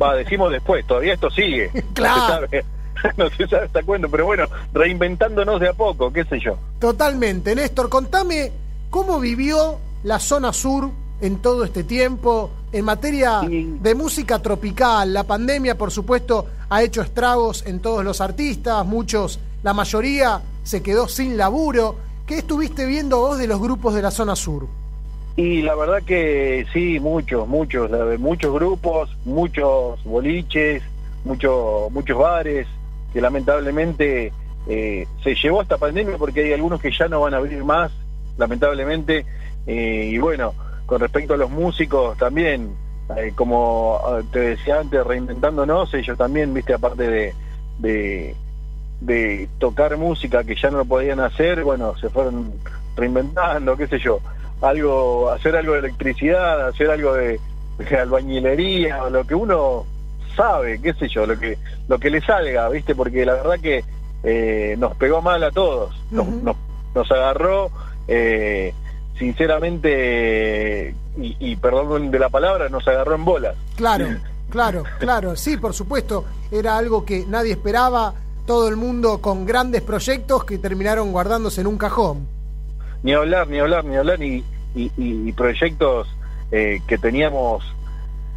[0.00, 1.70] Va, decimos después, todavía esto sigue.
[1.94, 2.46] Claro.
[3.00, 6.24] No se sabe, no se sabe hasta cuándo, pero bueno, reinventándonos de a poco, qué
[6.24, 6.58] sé yo.
[6.78, 7.54] Totalmente.
[7.54, 8.52] Néstor, contame
[8.90, 15.12] cómo vivió la zona sur en todo este tiempo en materia de música tropical.
[15.12, 20.82] La pandemia, por supuesto, ha hecho estragos en todos los artistas, muchos, la mayoría se
[20.82, 21.96] quedó sin laburo.
[22.26, 24.66] ¿Qué estuviste viendo vos de los grupos de la zona sur?
[25.40, 30.82] Y la verdad que sí, muchos, muchos, muchos grupos, muchos boliches,
[31.24, 32.66] muchos, muchos bares,
[33.10, 34.34] que lamentablemente
[34.68, 37.90] eh, se llevó esta pandemia porque hay algunos que ya no van a abrir más,
[38.36, 39.24] lamentablemente.
[39.66, 40.52] Eh, y bueno,
[40.84, 42.74] con respecto a los músicos también,
[43.16, 47.34] eh, como ah, te decía antes, reinventándonos, ellos también, viste, aparte de,
[47.78, 48.36] de,
[49.00, 52.52] de tocar música que ya no lo podían hacer, bueno, se fueron
[52.94, 54.20] reinventando, qué sé yo,
[54.62, 57.40] algo, hacer algo de electricidad, hacer algo de,
[57.78, 59.86] de albañilería, lo que uno
[60.36, 61.58] sabe, qué sé yo, lo que,
[61.88, 63.84] lo que le salga, viste, porque la verdad que
[64.22, 66.56] eh, nos pegó mal a todos, nos, nos,
[66.94, 67.70] nos agarró,
[68.08, 68.74] eh,
[69.18, 73.56] sinceramente, y, y perdón de la palabra, nos agarró en bolas.
[73.76, 74.06] Claro,
[74.50, 75.36] claro, claro.
[75.36, 76.24] Sí, por supuesto.
[76.50, 78.14] Era algo que nadie esperaba.
[78.46, 82.26] Todo el mundo con grandes proyectos que terminaron guardándose en un cajón.
[83.02, 84.44] Ni hablar, ni hablar, ni hablar, y,
[84.74, 86.08] y, proyectos
[86.52, 87.64] eh, que teníamos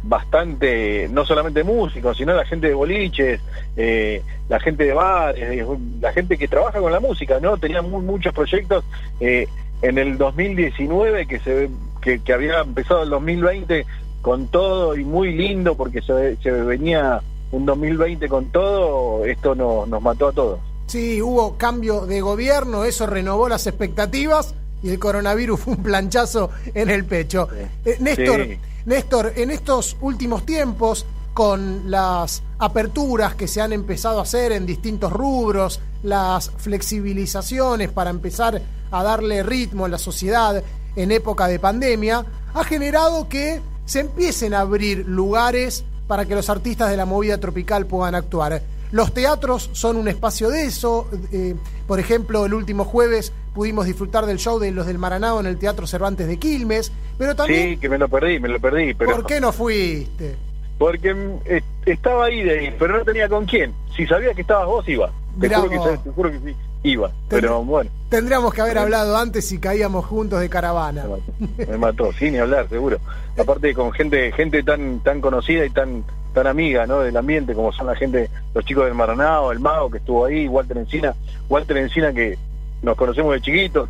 [0.02, 3.40] bastante, no solamente músicos, sino la gente de boliches,
[3.76, 5.66] eh, la gente de bares, eh,
[6.00, 7.56] la gente que trabaja con la música, ¿no?
[7.56, 8.84] Tenían mu- muchos proyectos
[9.20, 11.70] en el 2019 que se
[12.02, 13.86] que, que había empezado el 2020
[14.20, 19.88] con todo y muy lindo porque se, se venía un 2020 con todo, esto nos,
[19.88, 20.60] nos mató a todos.
[20.86, 26.50] Sí, hubo cambio de gobierno, eso renovó las expectativas y el coronavirus fue un planchazo
[26.74, 27.48] en el pecho.
[27.84, 28.58] Eh, Néstor, Sí.
[28.86, 34.66] Néstor, en estos últimos tiempos, con las aperturas que se han empezado a hacer en
[34.66, 38.60] distintos rubros, las flexibilizaciones para empezar
[38.90, 40.62] a darle ritmo a la sociedad
[40.96, 42.24] en época de pandemia,
[42.54, 47.38] ha generado que se empiecen a abrir lugares para que los artistas de la movida
[47.38, 48.62] tropical puedan actuar.
[48.94, 51.08] Los teatros son un espacio de eso.
[51.32, 51.56] eh,
[51.88, 55.58] por ejemplo, el último jueves pudimos disfrutar del show de los del Maranao en el
[55.58, 56.92] Teatro Cervantes de Quilmes.
[57.18, 59.16] Pero también, Sí, que me lo perdí, me lo perdí, pero...
[59.16, 60.36] ¿por qué no fuiste?
[60.78, 63.74] Porque mm, eh, estaba ahí de ir, pero no tenía con quién.
[63.96, 65.08] Si sabía que estabas vos, iba.
[65.40, 66.04] Te Mirá juro, que, vos.
[66.04, 67.10] te juro que sí, iba.
[67.28, 71.04] Pero bueno, Tendríamos que haber hablado antes si caíamos juntos de caravana.
[71.58, 72.98] me mató, sin ni hablar, seguro.
[73.36, 76.04] Aparte con gente gente tan tan conocida y tan
[76.34, 77.00] tan amiga, ¿no?
[77.00, 80.46] Del ambiente, como son la gente, los chicos del Maranao, el Mago que estuvo ahí,
[80.48, 81.14] Walter Encina,
[81.48, 82.36] Walter Encina que
[82.82, 83.88] nos conocemos de chiquitos.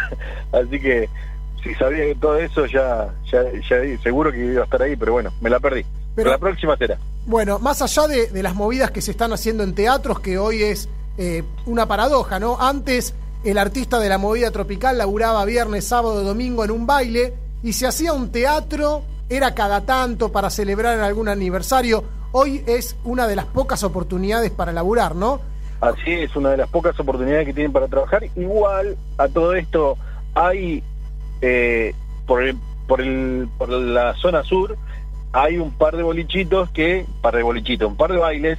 [0.52, 1.08] Así que
[1.62, 5.12] si sabía que todo eso ya, ya, ya seguro que iba a estar ahí, pero
[5.12, 5.84] bueno, me la perdí.
[6.14, 6.96] Pero, la próxima será.
[7.26, 10.62] Bueno, más allá de, de las movidas que se están haciendo en teatros, que hoy
[10.62, 10.88] es
[11.18, 12.60] eh, una paradoja, ¿no?
[12.60, 17.72] Antes el artista de la movida tropical laburaba viernes, sábado, domingo en un baile y
[17.72, 22.04] se hacía un teatro, era cada tanto para celebrar algún aniversario.
[22.32, 25.40] Hoy es una de las pocas oportunidades para laburar, ¿no?
[25.80, 28.24] Así es, una de las pocas oportunidades que tienen para trabajar.
[28.36, 29.96] Igual a todo esto
[30.34, 30.82] hay,
[31.40, 31.94] eh,
[32.26, 32.56] por, el,
[32.86, 34.76] por, el, por la zona sur,
[35.32, 38.58] hay un par de bolichitos que, par de bolichitos, un par de bailes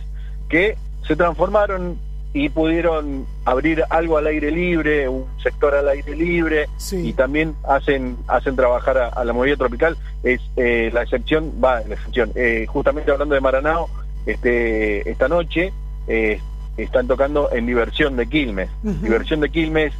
[0.50, 1.98] que se transformaron
[2.38, 8.16] y pudieron abrir algo al aire libre, un sector al aire libre, y también hacen
[8.28, 9.98] hacen trabajar a, a la movida tropical.
[10.22, 12.32] Es eh, la excepción, va, la excepción.
[12.36, 13.90] Eh, justamente hablando de Maranao,
[14.28, 15.74] este esta noche
[16.08, 16.40] eh,
[16.78, 18.70] están tocando en Diversión de Quilmes.
[18.84, 19.94] Diversión de Quilmes,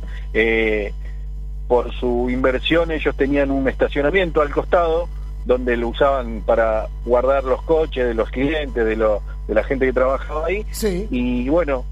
[1.68, 5.10] por su inversión, ellos tenían un estacionamiento al costado
[5.46, 9.88] donde lo usaban para guardar los coches de los clientes, de, lo, de la gente
[9.88, 10.66] que trabajaba ahí.
[11.10, 11.84] Y bueno,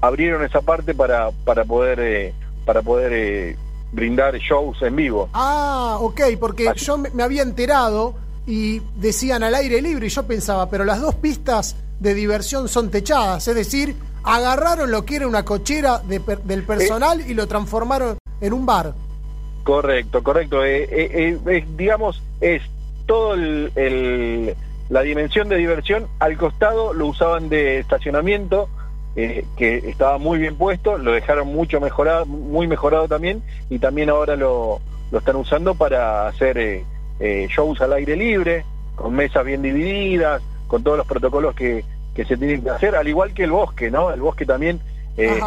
[0.00, 2.34] abrieron esa parte para, para poder, eh,
[2.64, 3.56] para poder eh,
[3.92, 5.28] brindar shows en vivo.
[5.32, 8.14] Ah, ok, porque yo me, había enterado
[8.46, 12.90] y decían al aire libre y yo pensaba, pero las dos pistas de diversión son
[12.90, 18.18] techadas, es decir, agarraron lo que era una cochera de del personal y lo transformaron
[18.40, 18.92] en un bar.
[19.64, 20.64] Correcto, correcto.
[20.64, 22.62] Eh, eh, eh, digamos, es
[23.06, 24.54] todo el, el-
[24.88, 26.06] la dimensión de diversión.
[26.20, 28.68] Al costado lo usaban de estacionamiento,
[29.16, 34.10] eh, que estaba muy bien puesto, lo dejaron mucho mejorado, muy mejorado también, y también
[34.10, 36.84] ahora lo, lo están usando para hacer eh,
[37.20, 38.64] eh, shows al aire libre,
[38.94, 43.08] con mesas bien divididas, con todos los protocolos que, que se tienen que hacer, al
[43.08, 44.10] igual que el bosque, ¿no?
[44.10, 44.80] El bosque también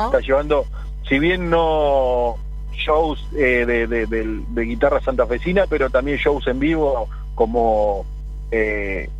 [0.06, 0.66] está llevando,
[1.08, 2.36] si bien no
[2.74, 8.06] shows de, de- del- de guitarra santafesina, pero también shows en vivo como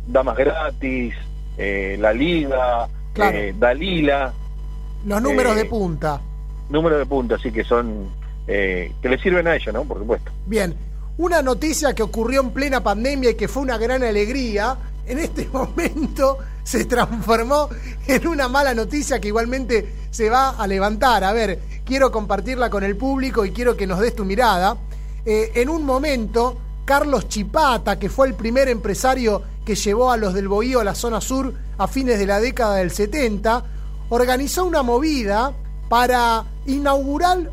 [0.08, 1.14] Damas Gratis,
[1.98, 3.36] La Liga, Claro.
[3.38, 4.32] eh, Dalila,
[5.06, 6.20] Los números Eh, de punta.
[6.68, 8.06] números de punta, así que son,
[8.46, 9.84] eh, que le sirven a ellos, ¿no?
[9.84, 10.30] Por supuesto.
[10.46, 10.74] Bien,
[11.18, 15.48] una noticia que ocurrió en plena pandemia y que fue una gran alegría, en este
[15.52, 17.68] momento se transformó
[18.06, 21.24] en una mala noticia que igualmente se va a levantar.
[21.24, 24.76] A ver, quiero compartirla con el público y quiero que nos des tu mirada.
[25.24, 30.34] Eh, en un momento, Carlos Chipata, que fue el primer empresario que llevó a los
[30.34, 33.62] del Bohío a la zona sur a fines de la década del 70,
[34.08, 35.52] organizó una movida
[35.88, 37.52] para inaugurar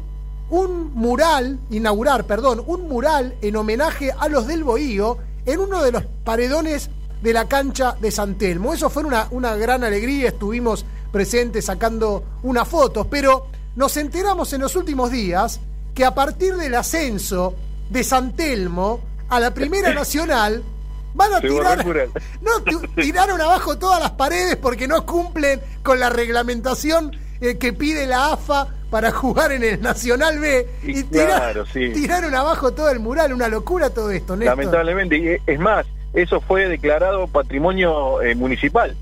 [0.49, 5.91] un mural, inaugurar, perdón, un mural en homenaje a los del Bohío en uno de
[5.91, 6.89] los paredones
[7.21, 8.73] de la cancha de San Telmo.
[8.73, 13.45] Eso fue una, una gran alegría, estuvimos presentes sacando unas fotos, pero
[13.75, 15.59] nos enteramos en los últimos días
[15.93, 17.53] que a partir del ascenso
[17.91, 20.63] de San Telmo a la Primera Nacional
[21.13, 21.85] van a tirar,
[22.41, 27.73] no, ti- tiraron abajo todas las paredes porque no cumplen con la reglamentación eh, que
[27.73, 31.91] pide la AFA para jugar en el Nacional B y, claro, sí.
[31.93, 34.57] tiraron abajo todo el mural, una locura todo esto, Néstor.
[34.57, 38.95] Lamentablemente, y es más, eso fue declarado patrimonio eh, municipal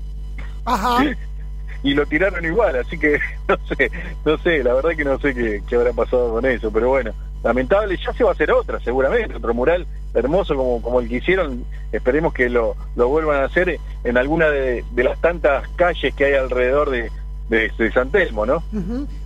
[0.64, 1.04] Ajá.
[1.84, 3.90] y lo tiraron igual, así que no sé,
[4.24, 7.12] no sé, la verdad que no sé qué, qué habrá pasado con eso, pero bueno,
[7.46, 11.64] lamentable, ya se va a hacer otra, seguramente, otro mural hermoso como, el que hicieron,
[11.92, 16.34] esperemos que lo, lo vuelvan a hacer en alguna de, las tantas calles que hay
[16.34, 17.10] alrededor de,
[17.48, 18.62] de, San Telmo, ¿no?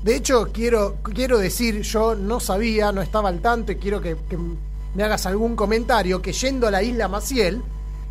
[0.03, 4.17] De hecho, quiero, quiero decir, yo no sabía, no estaba al tanto y quiero que,
[4.29, 4.37] que
[4.95, 7.63] me hagas algún comentario, que yendo a la isla Maciel,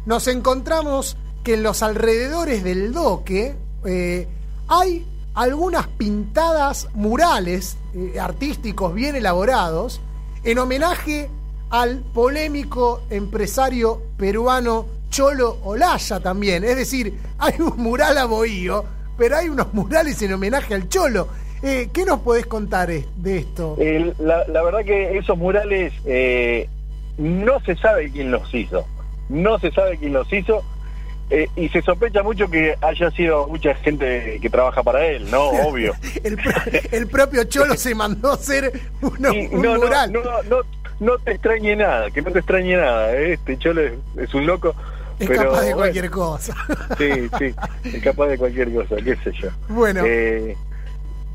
[0.06, 3.56] nos encontramos que en los alrededores del doque
[3.86, 4.28] eh,
[4.68, 10.02] hay algunas pintadas murales eh, artísticos bien elaborados
[10.44, 11.30] en homenaje
[11.70, 16.64] al polémico empresario peruano Cholo Olaya también.
[16.64, 18.86] Es decir, hay un mural a Bohío,
[19.18, 21.28] pero hay unos murales en homenaje al Cholo.
[21.62, 23.78] Eh, ¿Qué nos podés contar de esto?
[24.20, 26.70] La verdad que esos murales eh,
[27.18, 28.86] no se sabe quién los hizo,
[29.28, 30.64] no se sabe quién los hizo
[31.30, 35.50] eh, y se sospecha mucho que haya sido mucha gente que trabaja para él, ¿no?
[35.68, 35.94] Obvio.
[36.24, 38.72] El, pro- el propio Cholo se mandó a hacer
[39.02, 40.58] uno- Y un no, no, no, no,
[41.00, 43.34] no te extrañe nada, que no te extrañe nada, ¿eh?
[43.34, 44.74] este cholo es, es un loco.
[45.20, 46.56] es pero, capaz de bueno, cualquier cosa.
[46.98, 47.56] Sí, sí,
[47.96, 49.50] es capaz de cualquier cosa, qué sé yo.
[49.70, 50.02] Bueno.
[50.06, 50.58] Eh,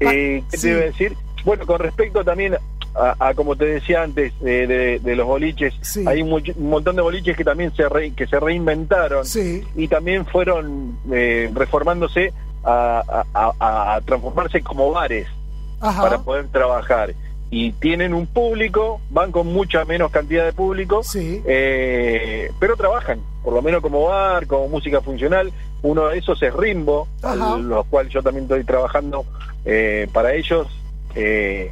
[0.01, 0.63] eh, ¿Qué sí.
[0.63, 1.17] te iba a decir?
[1.45, 2.57] Bueno, con respecto también
[2.95, 6.05] a, a como te decía antes, eh, de, de los boliches, Sí.
[6.07, 9.65] hay un, much- un montón de boliches que también se, re- que se reinventaron Sí.
[9.75, 12.33] y también fueron eh, reformándose
[12.63, 13.03] a,
[13.35, 15.27] a- a- a transformarse como bares
[15.81, 16.03] Ajá.
[16.03, 17.15] para poder trabajar.
[17.51, 21.03] Y tienen un público, van con mucha menos cantidad de público,
[21.47, 25.53] eh, pero trabajan, por lo menos como bar, como música funcional.
[25.83, 29.25] Uno de esos es Rimbo, al- los cuales yo también estoy trabajando
[30.13, 30.67] para ellos,
[31.15, 31.71] eh,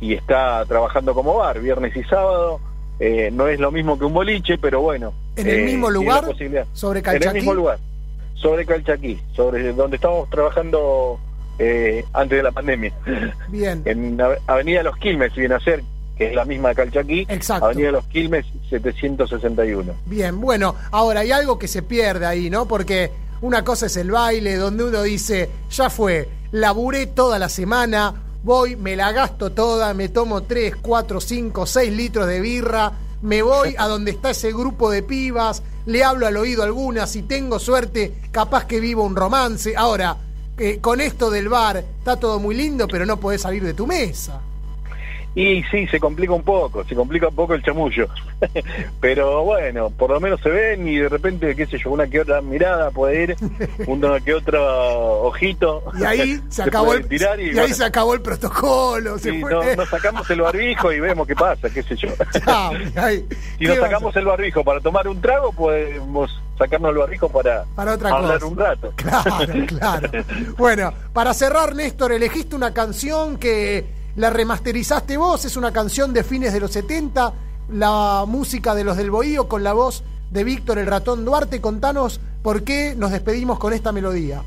[0.00, 2.60] y está trabajando como bar, viernes y sábado.
[3.00, 5.12] Eh, no es lo mismo que un boliche, pero bueno.
[5.36, 6.24] ¿En el eh, mismo lugar?
[6.72, 7.34] ¿Sobre En el Calchaquí?
[7.38, 7.78] mismo lugar,
[8.34, 11.18] sobre Calchaquí, sobre donde estábamos trabajando
[11.58, 12.92] eh, antes de la pandemia.
[13.48, 13.82] Bien.
[13.86, 15.82] En Ave- Avenida Los Quilmes, viene a ser,
[16.16, 17.26] que es la misma de Calchaquí.
[17.28, 17.66] Exacto.
[17.66, 19.92] Avenida Los Quilmes, 761.
[20.06, 22.66] Bien, bueno, ahora hay algo que se pierde ahí, ¿no?
[22.66, 28.14] Porque una cosa es el baile, donde uno dice, ya fue, laburé toda la semana,
[28.44, 32.92] voy, me la gasto toda, me tomo 3, 4, 5, 6 litros de birra,
[33.22, 37.22] me voy a donde está ese grupo de pibas, le hablo al oído algunas, si
[37.22, 39.74] tengo suerte, capaz que vivo un romance.
[39.76, 40.18] Ahora,
[40.58, 43.86] eh, con esto del bar, está todo muy lindo, pero no podés salir de tu
[43.86, 44.40] mesa.
[45.36, 48.06] Y sí, se complica un poco, se complica un poco el chamullo.
[49.00, 52.20] Pero bueno, por lo menos se ven y de repente, qué sé yo, una que
[52.20, 53.36] otra mirada puede ir,
[53.86, 55.82] uno que otro ojito.
[55.98, 59.18] Y ahí se acabó el, tirar y, ahí se acabó el protocolo.
[59.18, 62.08] se sí, fue- no- nos sacamos el barbijo y vemos qué pasa, qué sé yo.
[62.44, 63.26] Chao, ay,
[63.58, 67.64] Si ¿qué nos sacamos el barbijo para tomar un trago, podemos sacarnos el barbijo para,
[67.74, 68.46] Para otra hablar cosa.
[68.46, 68.92] un rato.
[68.94, 70.10] Claro, claro.
[70.56, 76.24] Bueno, para cerrar, Néstor, elegiste una canción que la remasterizaste vos, es una canción de
[76.24, 77.32] fines de los 70,
[77.70, 81.60] la música de los del Bohío con la voz de Víctor el Ratón Duarte.
[81.60, 84.42] Contanos por qué nos despedimos con esta melodía.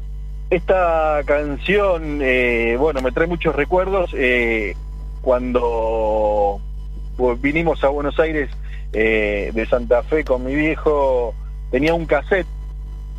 [0.49, 4.11] Esta canción, eh, bueno, me trae muchos recuerdos.
[4.13, 4.75] eh,
[5.21, 6.61] cuando
[7.41, 8.49] vinimos a Buenos Aires
[8.93, 11.33] eh, de Santa Fe con mi viejo,
[11.69, 12.47] tenía un cassette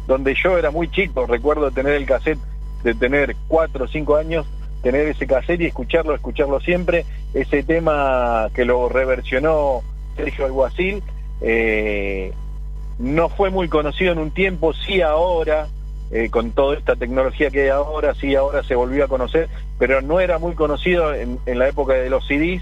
[0.06, 1.26] donde yo era muy chico.
[1.26, 2.38] Recuerdo tener el cassette
[2.82, 4.46] de tener cuatro o cinco años,
[4.82, 7.04] tener ese cassette y escucharlo, escucharlo siempre.
[7.34, 9.82] Ese tema que lo reversionó
[10.16, 11.02] Sergio Alguacil.
[11.40, 12.32] eh,
[12.98, 15.68] no fue muy conocido en un tiempo, sí ahora,
[16.10, 19.48] eh, con toda esta tecnología que hay ahora, sí ahora se volvió a conocer,
[19.78, 22.60] pero no era muy conocido en, en la época de los CDs,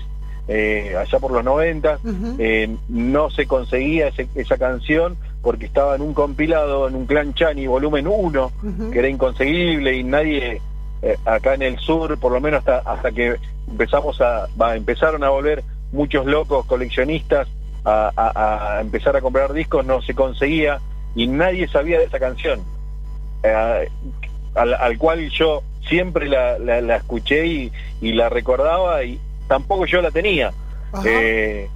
[0.49, 1.99] eh, allá por los 90,
[2.39, 7.33] eh, no se conseguía ese- esa canción porque estaba en un compilado, en un Clan
[7.33, 8.91] Chani volumen 1, Ujú.
[8.91, 10.61] que era inconseguible y nadie
[11.03, 13.37] eh, acá en el sur, por lo menos hasta, hasta que
[13.69, 17.49] empezamos a, empezaron a volver muchos locos coleccionistas
[17.85, 20.81] a, a- a empezar a comprar discos no se conseguía
[21.15, 22.61] y nadie sabía de esa canción,
[23.43, 23.89] eh,
[24.55, 29.87] al, al cual yo siempre la, la- la escuché y, y la recordaba y tampoco
[29.87, 30.53] yo la tenía.
[31.05, 31.69] Eh,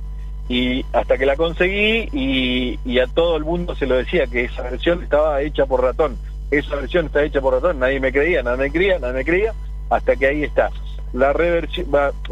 [0.48, 4.44] y hasta que la conseguí y, y a todo el mundo se lo decía que
[4.46, 6.18] esa versión estaba hecha por ratón.
[6.51, 9.55] Esa versión está hecha por ratón, nadie me creía, nadie me creía, nadie me creía,
[9.88, 10.70] hasta que ahí está.
[11.12, 11.86] La, reversi-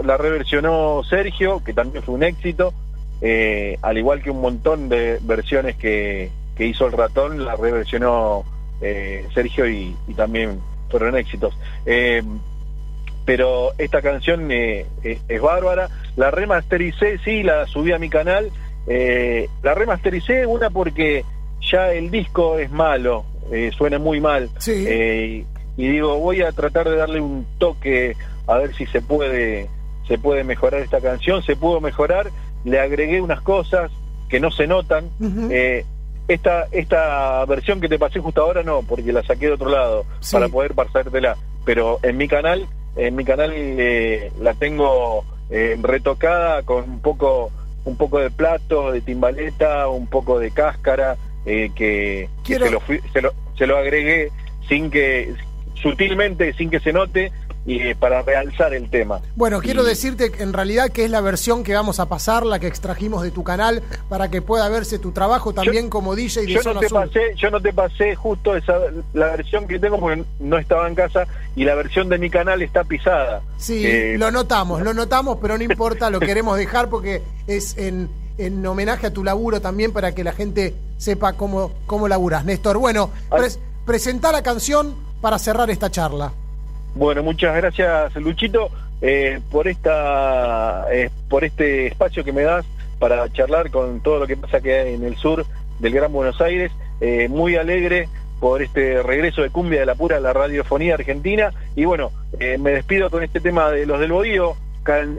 [0.04, 2.72] la reversionó Sergio, que también fue un éxito,
[3.20, 8.44] eh, al igual que un montón de versiones que, hizo el ratón, la reversionó
[8.80, 10.60] eh, Sergio y, también
[10.90, 11.56] fueron éxitos.
[11.86, 12.22] Eh,
[13.24, 15.88] pero esta canción es, es bárbara.
[16.16, 18.50] La remastericé, sí, la subí a mi canal.
[19.62, 21.24] La remastericé, una porque
[21.60, 24.50] ya el disco es malo, eh, suena muy mal.
[24.66, 25.44] Eh,
[25.76, 29.68] y, digo, voy a tratar de darle un toque a ver si se puede,
[30.06, 31.42] se puede mejorar esta canción.
[31.42, 32.30] Se pudo mejorar,
[32.64, 33.90] le agregué unas cosas
[34.28, 35.08] que no se notan.
[35.50, 35.84] Eh,
[36.26, 40.04] esta, esta versión que te pasé justo ahora no, porque la saqué de otro lado
[40.20, 40.34] Sí.
[40.34, 41.36] para poder pasártela.
[41.64, 43.52] Pero en mi canal, en mi canal
[44.40, 45.24] la tengo
[45.80, 47.50] retocada con un poco,
[47.84, 51.16] un poco de plato, de timbaleta, un poco de cáscara,
[51.48, 54.30] eh, que, se, lo fui- se, lo, se lo agregué
[54.68, 55.34] sin que,
[55.82, 57.32] sutilmente, sin que se note,
[57.66, 59.20] y eh, para realzar el tema.
[59.36, 62.66] Bueno, quiero decirte en realidad que es la versión que vamos a pasar, la que
[62.66, 66.62] extrajimos de tu canal, para que pueda verse tu trabajo también como DJ de yo
[66.62, 68.78] Zona no te pasé yo no te pasé justo esa
[69.12, 71.26] la versión que tengo porque no estaba en casa
[71.56, 75.58] y la versión de mi canal está pisada Sí, Eh, lo notamos, lo notamos, pero
[75.58, 80.14] no importa, lo queremos dejar porque es en, en homenaje a tu laburo también para
[80.14, 82.44] que la gente sepa cómo, cómo laburas.
[82.44, 86.32] Néstor, bueno, pres- presentá la canción para cerrar esta charla.
[86.94, 88.70] bueno muchas gracias Luchito
[89.02, 92.64] eh, por esta eh, por este espacio que me das
[92.98, 95.44] para charlar con todo lo que pasa que en el sur
[95.80, 96.70] del Gran Buenos Aires
[97.00, 98.08] Eh, muy alegre
[98.40, 102.10] por este regreso de cumbia de la pura a la radiofonía argentina y bueno
[102.58, 105.16] me despido con este tema de los del Bohío Can-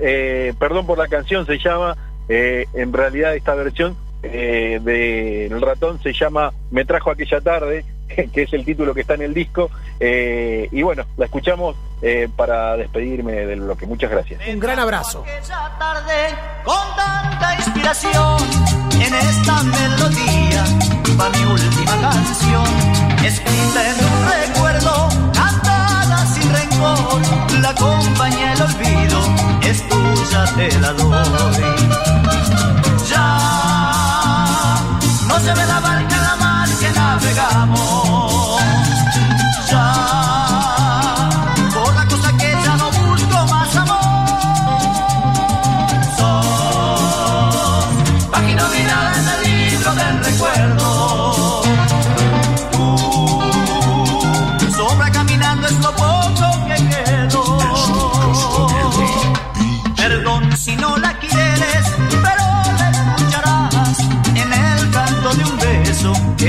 [0.59, 1.95] perdón por la canción se llama
[2.29, 7.85] eh, en realidad esta versión eh, del ratón se llama Me trajo aquella tarde,
[8.33, 9.69] que es el título que está en el disco.
[9.99, 13.85] eh, y bueno, la escuchamos eh, para despedirme del bloque.
[13.85, 14.41] Muchas gracias.
[14.47, 15.25] Un gran abrazo.
[15.77, 18.37] tarde con tanta inspiración
[18.93, 20.63] en esta melodía
[21.19, 22.63] va mi última canción
[23.25, 25.78] escrita en un recuerdo cantada
[27.61, 29.19] la compañía el olvido
[29.61, 31.63] es tuya te la doy.
[33.09, 33.27] Ya
[35.27, 38.08] no se ve la barca la mar que navegamos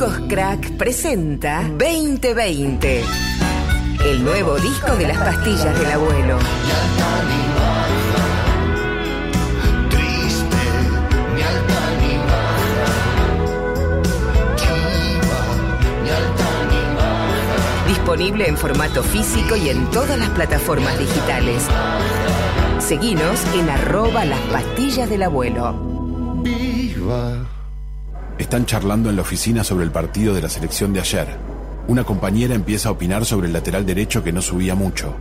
[0.00, 3.04] Discos Crack presenta 2020.
[4.06, 6.38] El nuevo disco de las pastillas del abuelo.
[17.86, 21.62] Disponible en formato físico y en todas las plataformas digitales.
[22.78, 25.74] Seguinos en arroba las pastillas del abuelo.
[26.42, 27.59] Viva.
[28.38, 31.28] Están charlando en la oficina sobre el partido de la selección de ayer.
[31.88, 35.14] Una compañera empieza a opinar sobre el lateral derecho que no subía mucho.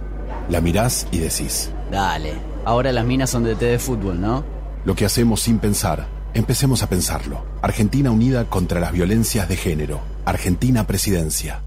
[0.49, 1.71] La mirás y decís.
[1.91, 2.33] Dale,
[2.65, 4.43] ahora las minas son de té de fútbol, ¿no?
[4.85, 7.43] Lo que hacemos sin pensar, empecemos a pensarlo.
[7.61, 9.99] Argentina unida contra las violencias de género.
[10.25, 11.61] Argentina presidencia.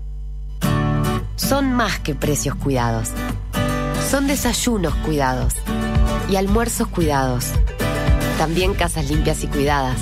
[1.37, 3.11] Son más que precios cuidados.
[4.11, 5.55] Son desayunos cuidados
[6.31, 7.51] y almuerzos cuidados.
[8.39, 9.99] También casas limpias y cuidadas.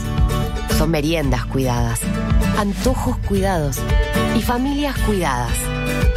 [0.81, 2.01] Son meriendas cuidadas,
[2.57, 3.76] antojos cuidados
[4.35, 5.53] y familias cuidadas.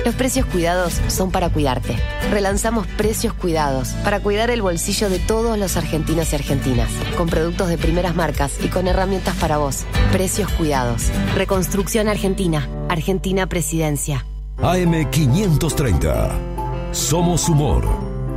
[0.05, 1.97] Los precios cuidados son para cuidarte.
[2.31, 6.87] Relanzamos precios cuidados para cuidar el bolsillo de todos los argentinos y argentinas,
[7.17, 9.83] con productos de primeras marcas y con herramientas para vos.
[10.13, 11.11] Precios cuidados.
[11.35, 12.69] Reconstrucción Argentina.
[12.87, 14.25] Argentina Presidencia.
[14.59, 16.93] AM530.
[16.93, 17.85] Somos humor.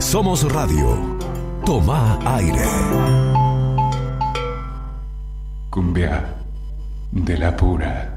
[0.01, 0.99] Somos radio.
[1.65, 3.36] Toma aire.
[7.37, 8.09] La buena.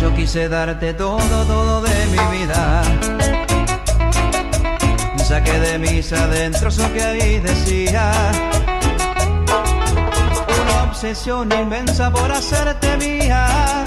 [0.00, 2.82] Yo quise darte todo, todo de mi vida.
[5.24, 8.12] Saqué de mis adentros lo que ahí decía.
[10.62, 13.84] Una obsesión inmensa por hacerte mía.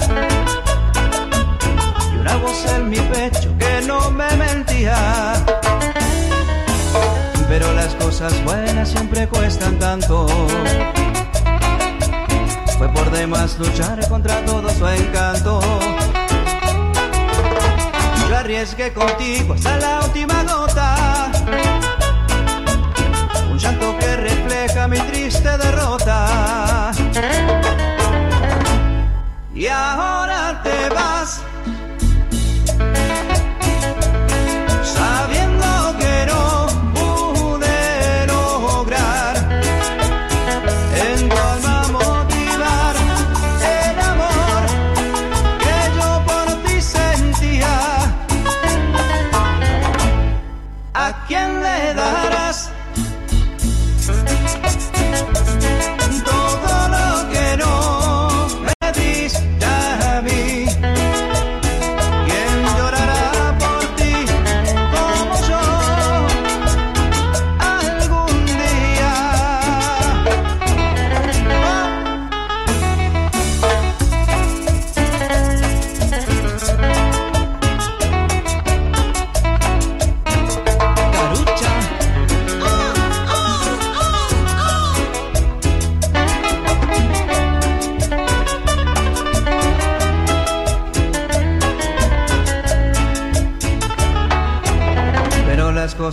[2.12, 5.34] Y una voz en mi pecho que no me mentía.
[7.48, 10.26] Pero las cosas buenas siempre cuestan tanto.
[12.78, 15.60] Fue por demás luchar contra todo su encanto.
[18.34, 21.30] Yo arriesgué contigo hasta la última gota.
[23.48, 26.90] Un llanto que refleja mi triste derrota.
[29.54, 31.42] Y ahora te vas.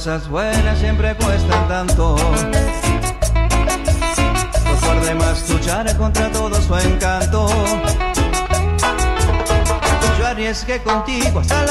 [0.03, 2.15] Cosas buenas siempre cuestan tanto.
[4.65, 7.47] Pues por demás luchar contra todo su encanto.
[10.17, 11.70] Yo arriesgué contigo hasta la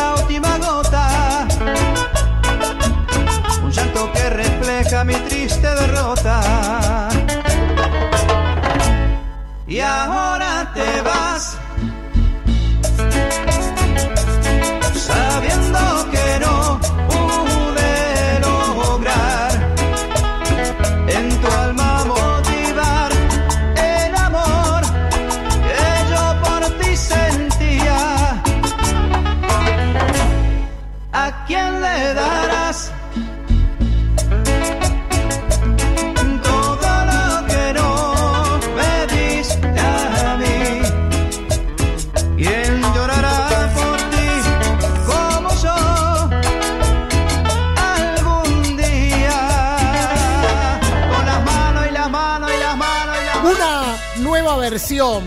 [54.80, 55.24] versión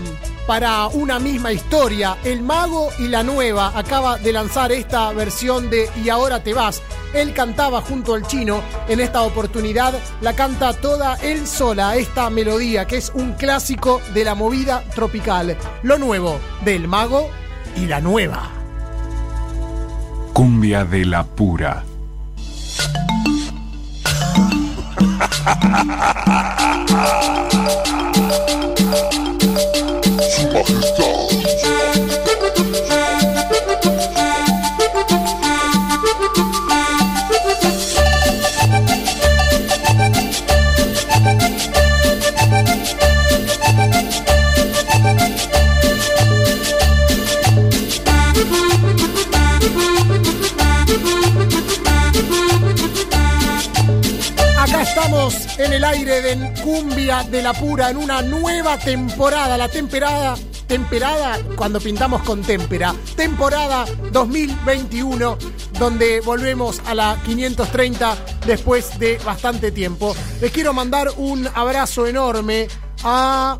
[0.48, 2.16] para una misma historia.
[2.24, 6.82] El mago y la nueva acaba de lanzar esta versión de Y ahora te vas.
[7.14, 8.62] Él cantaba junto al chino.
[8.88, 14.24] En esta oportunidad la canta toda él sola, esta melodía que es un clásico de
[14.24, 15.56] la movida tropical.
[15.84, 17.30] Lo nuevo del mago
[17.76, 18.50] y la nueva.
[20.32, 21.84] Cumbia de la pura.
[29.64, 31.43] Acá
[54.84, 60.36] estamos en el aire de Cumbia de la Pura en una nueva temporada, la temporada
[60.66, 65.38] temporada cuando pintamos con témpera, temporada 2021
[65.78, 68.16] donde volvemos a la 530
[68.46, 70.14] después de bastante tiempo.
[70.40, 72.68] Les quiero mandar un abrazo enorme
[73.04, 73.58] a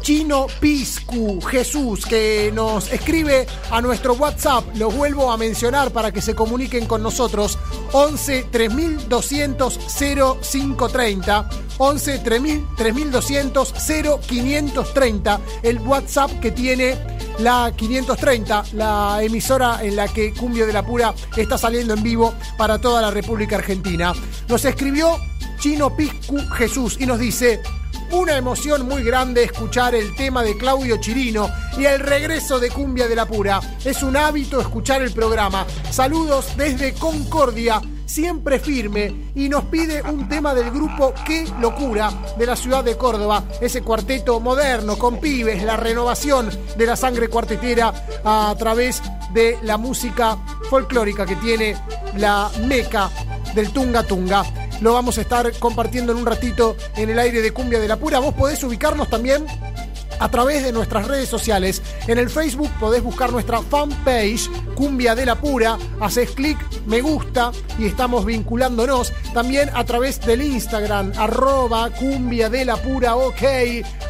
[0.00, 4.64] Chino Piscu Jesús que nos escribe a nuestro WhatsApp.
[4.76, 7.58] Los vuelvo a mencionar para que se comuniquen con nosotros.
[7.92, 16.96] 11 3200 0530 11 3200 0530 el WhatsApp que tiene
[17.38, 22.32] la 530, la emisora en la que Cumbio de la Pura está saliendo en vivo
[22.56, 24.12] para toda la República Argentina.
[24.48, 25.18] Nos escribió
[25.58, 27.60] Chino Piscu Jesús y nos dice,
[28.14, 33.08] una emoción muy grande escuchar el tema de Claudio Chirino y el regreso de Cumbia
[33.08, 33.60] de la Pura.
[33.84, 35.66] Es un hábito escuchar el programa.
[35.90, 42.46] Saludos desde Concordia, siempre firme, y nos pide un tema del grupo Qué Locura de
[42.46, 43.44] la ciudad de Córdoba.
[43.60, 47.92] Ese cuarteto moderno con pibes, la renovación de la sangre cuartetera
[48.24, 49.02] a través
[49.32, 50.38] de la música
[50.70, 51.76] folclórica que tiene
[52.16, 53.10] la meca
[53.56, 54.44] del Tunga Tunga.
[54.84, 57.96] Lo vamos a estar compartiendo en un ratito en el aire de Cumbia de la
[57.96, 58.18] Pura.
[58.18, 59.46] Vos podés ubicarnos también
[60.18, 61.82] a través de nuestras redes sociales.
[62.06, 67.52] En el Facebook podés buscar nuestra fanpage Cumbia de la Pura, haces clic, me gusta
[67.78, 69.12] y estamos vinculándonos.
[69.32, 73.42] También a través del Instagram, arroba Cumbia de la Pura, ok.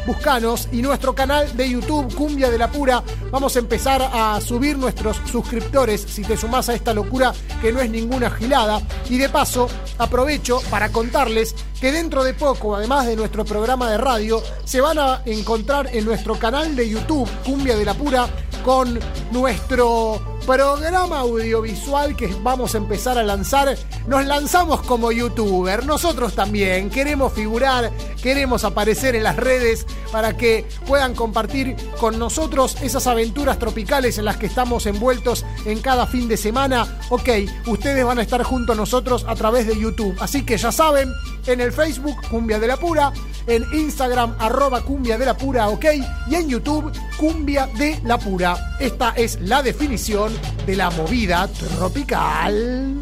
[0.07, 3.03] Buscanos y nuestro canal de YouTube, Cumbia de la Pura.
[3.31, 7.79] Vamos a empezar a subir nuestros suscriptores si te sumás a esta locura que no
[7.79, 8.81] es ninguna gilada.
[9.09, 13.97] Y de paso, aprovecho para contarles que dentro de poco, además de nuestro programa de
[13.97, 18.27] radio, se van a encontrar en nuestro canal de YouTube, Cumbia de la Pura,
[18.65, 18.99] con
[19.31, 23.77] nuestro programa audiovisual que vamos a empezar a lanzar.
[24.07, 27.91] Nos lanzamos como youtuber, nosotros también queremos figurar,
[28.21, 34.25] queremos aparecer en las redes para que puedan compartir con nosotros esas aventuras tropicales en
[34.25, 36.99] las que estamos envueltos en cada fin de semana.
[37.09, 37.29] Ok,
[37.67, 41.11] ustedes van a estar junto a nosotros a través de YouTube, así que ya saben,
[41.45, 43.11] en el Facebook Cumbia de la Pura,
[43.47, 45.85] en Instagram arroba Cumbia de la Pura, ok,
[46.29, 48.54] y en YouTube Cumbia de la Pura.
[48.79, 50.33] Esta es la definición
[50.65, 52.95] de la movida tropical.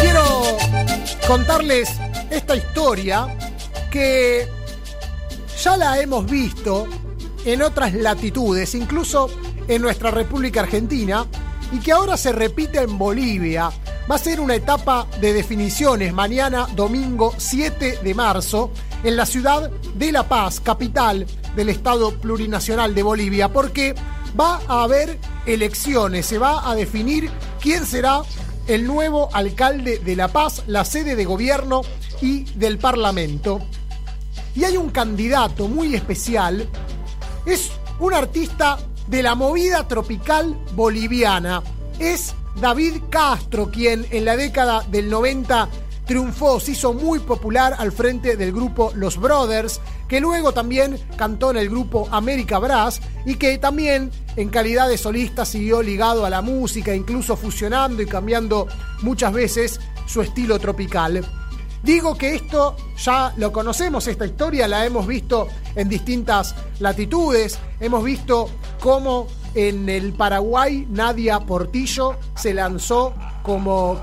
[0.00, 0.56] Quiero
[1.26, 1.90] contarles
[2.30, 3.26] esta historia
[3.90, 4.48] que
[5.62, 6.86] ya la hemos visto
[7.44, 9.30] en otras latitudes, incluso
[9.68, 11.26] en nuestra República Argentina,
[11.72, 13.70] y que ahora se repite en Bolivia.
[14.10, 18.72] Va a ser una etapa de definiciones mañana, domingo 7 de marzo,
[19.04, 23.94] en la ciudad de La Paz, capital del Estado Plurinacional de Bolivia, porque
[24.38, 27.30] va a haber elecciones, se va a definir
[27.60, 28.22] quién será
[28.66, 31.82] el nuevo alcalde de La Paz, la sede de gobierno
[32.20, 33.60] y del Parlamento.
[34.54, 36.68] Y hay un candidato muy especial,
[37.46, 41.62] es un artista de la movida tropical boliviana,
[41.98, 45.68] es David Castro, quien en la década del 90
[46.10, 51.52] triunfó, se hizo muy popular al frente del grupo Los Brothers, que luego también cantó
[51.52, 56.30] en el grupo América Brass y que también en calidad de solista siguió ligado a
[56.30, 58.66] la música, incluso fusionando y cambiando
[59.02, 61.24] muchas veces su estilo tropical.
[61.82, 68.04] Digo que esto ya lo conocemos, esta historia la hemos visto en distintas latitudes, hemos
[68.04, 68.50] visto
[68.80, 74.00] cómo En el Paraguay, Nadia Portillo se lanzó como,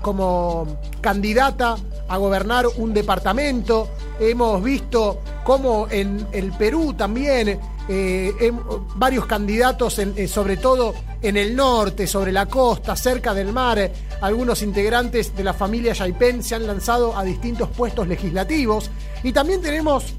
[0.00, 1.76] como candidata
[2.08, 3.88] a gobernar un departamento.
[4.18, 8.52] Hemos visto cómo en el Perú también eh,
[8.96, 13.90] varios candidatos, eh, sobre todo en el norte, sobre la costa, cerca del mar,
[14.20, 18.90] algunos integrantes de la familia Yaipen se han lanzado a distintos puestos legislativos.
[19.22, 20.14] Y también tenemos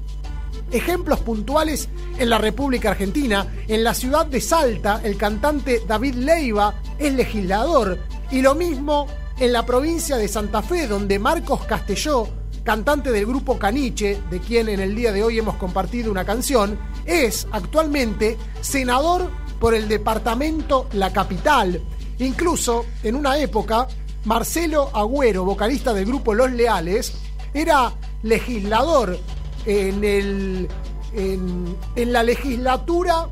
[0.70, 1.88] ejemplos puntuales
[2.18, 3.46] en la República Argentina.
[3.66, 7.98] En la ciudad de Salta, el cantante David Leiva es legislador.
[8.30, 9.06] Y lo mismo
[9.38, 12.28] en la provincia de Santa Fe, donde Marcos Castelló,
[12.64, 16.78] cantante del grupo Caniche, de quien en el día de hoy hemos compartido una canción,
[17.06, 21.80] es actualmente senador por el departamento La Capital.
[22.18, 23.86] Incluso en una época,
[24.24, 27.14] Marcelo Agüero, vocalista del grupo Los Leales,
[27.54, 27.92] era
[28.22, 29.18] legislador
[29.66, 30.68] en, el,
[31.14, 33.28] en, la legislatura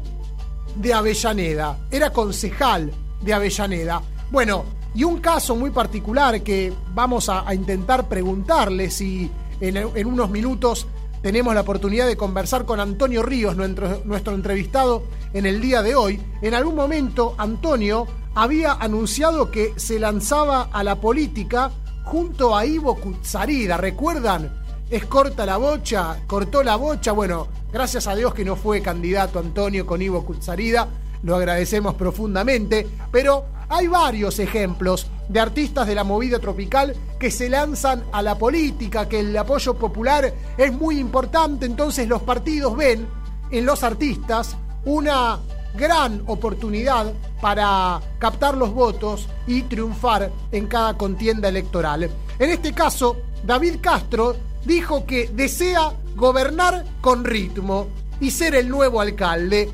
[0.77, 1.79] de Avellaneda.
[1.91, 4.03] Era concejal de Avellaneda.
[4.31, 4.65] Bueno,
[4.95, 10.31] y un caso muy particular que vamos a, a intentar preguntarle si en, en unos
[10.31, 10.87] minutos
[11.23, 15.03] tenemos la oportunidad de conversar con Antonio Ríos, nuestro, nuestro entrevistado
[15.33, 16.21] en el día de hoy.
[16.41, 21.73] En algún momento, Antonio había anunciado que se lanzaba a la política
[22.05, 23.77] junto a Ivo Kutsarida.
[23.77, 24.66] ¿Recuerdan?
[24.89, 27.11] Es corta la bocha, cortó la bocha.
[27.11, 30.87] Bueno, gracias a Dios que no fue candidato Antonio con Ivo Kutsarida.
[31.25, 32.87] Lo agradecemos profundamente.
[33.11, 38.39] Pero hay varios ejemplos de artistas de la movida tropical que se lanzan a la
[38.39, 41.67] política, que el apoyo popular es muy importante.
[41.67, 43.09] Entonces los partidos ven
[43.51, 45.41] en los artistas una
[45.77, 52.09] gran oportunidad para captar los votos y triunfar en cada contienda electoral.
[52.39, 54.37] En este caso, David Castro
[54.67, 57.89] dijo que desea gobernar con ritmo
[58.21, 59.71] y ser el nuevo alcalde.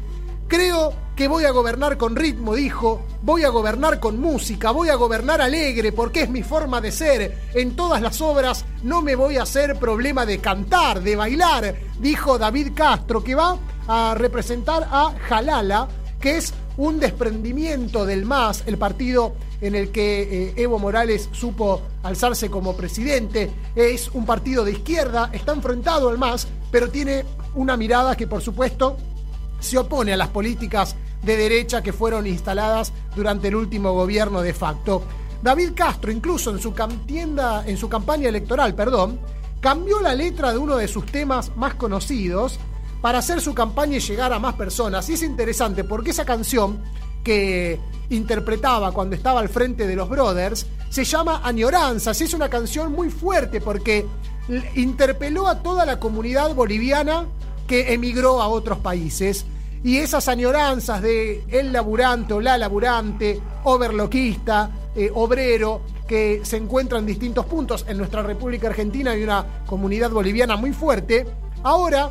[0.48, 4.94] Creo que voy a gobernar con ritmo, dijo, voy a gobernar con música, voy a
[4.96, 7.38] gobernar alegre porque es mi forma de ser.
[7.54, 12.38] En todas las obras no me voy a hacer problema de cantar, de bailar, dijo
[12.38, 15.88] David Castro, que va a representar a Jalala,
[16.20, 21.80] que es un desprendimiento del MAS, el partido en el que eh, Evo Morales supo
[22.02, 23.50] alzarse como presidente.
[23.74, 28.42] Es un partido de izquierda, está enfrentado al MAS, pero tiene una mirada que por
[28.42, 28.96] supuesto
[29.60, 34.52] se opone a las políticas de derecha que fueron instaladas durante el último gobierno de
[34.52, 35.04] facto.
[35.40, 36.74] David Castro, incluso en su,
[37.08, 39.20] en su campaña electoral, perdón,
[39.60, 42.58] cambió la letra de uno de sus temas más conocidos
[43.00, 45.08] para hacer su campaña llegar a más personas.
[45.08, 46.80] Y es interesante porque esa canción
[47.22, 47.78] que
[48.10, 52.20] interpretaba cuando estaba al frente de los Brothers se llama Añoranzas.
[52.20, 54.06] Es una canción muy fuerte porque
[54.74, 57.26] interpeló a toda la comunidad boliviana
[57.66, 59.46] que emigró a otros países.
[59.84, 66.98] Y esas añoranzas de el laburante o la laburante, overloquista, eh, obrero, que se encuentra
[66.98, 67.84] en distintos puntos.
[67.88, 71.26] En nuestra República Argentina hay una comunidad boliviana muy fuerte.
[71.62, 72.10] Ahora,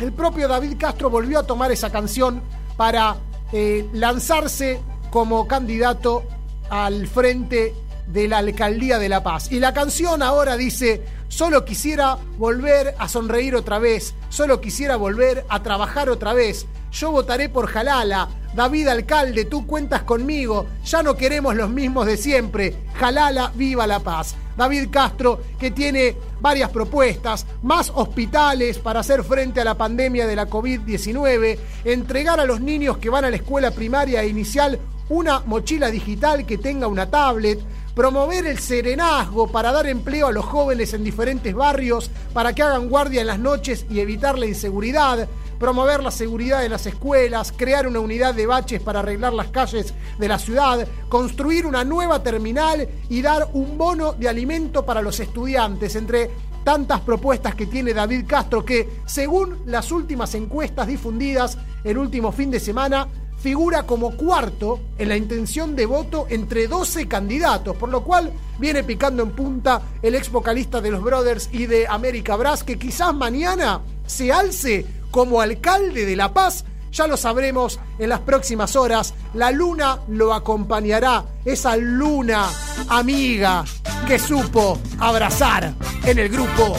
[0.00, 2.40] el propio David Castro volvió a tomar esa canción
[2.76, 3.16] para
[3.52, 4.80] eh, lanzarse
[5.10, 6.24] como candidato
[6.70, 7.74] al frente
[8.06, 9.50] de la alcaldía de La Paz.
[9.52, 15.44] Y la canción ahora dice, solo quisiera volver a sonreír otra vez, solo quisiera volver
[15.48, 16.66] a trabajar otra vez.
[16.90, 18.28] Yo votaré por Jalala.
[18.54, 20.66] David Alcalde, tú cuentas conmigo.
[20.84, 22.74] Ya no queremos los mismos de siempre.
[22.94, 24.36] Jalala, viva la paz.
[24.56, 30.36] David Castro, que tiene varias propuestas, más hospitales para hacer frente a la pandemia de
[30.36, 34.78] la COVID-19, entregar a los niños que van a la escuela primaria e inicial
[35.08, 37.60] una mochila digital que tenga una tablet,
[37.94, 42.88] promover el serenazgo para dar empleo a los jóvenes en diferentes barrios para que hagan
[42.88, 45.28] guardia en las noches y evitar la inseguridad,
[45.58, 49.92] promover la seguridad en las escuelas, crear una unidad de baches para arreglar las calles
[50.18, 55.18] de la ciudad, construir una nueva terminal y dar un bono de alimento para los
[55.20, 56.30] estudiantes, entre
[56.64, 62.50] tantas propuestas que tiene David Castro que, según las últimas encuestas difundidas el último fin
[62.50, 63.08] de semana,
[63.38, 68.82] figura como cuarto en la intención de voto entre 12 candidatos, por lo cual viene
[68.82, 73.14] picando en punta el ex vocalista de los Brothers y de América Brass, que quizás
[73.14, 76.64] mañana se alce como alcalde de La Paz.
[76.92, 79.14] Ya lo sabremos en las próximas horas.
[79.34, 82.48] La luna lo acompañará, esa luna
[82.88, 83.64] amiga
[84.06, 85.74] que supo abrazar
[86.04, 86.76] en el grupo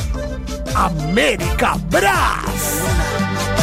[0.76, 3.59] América Brass.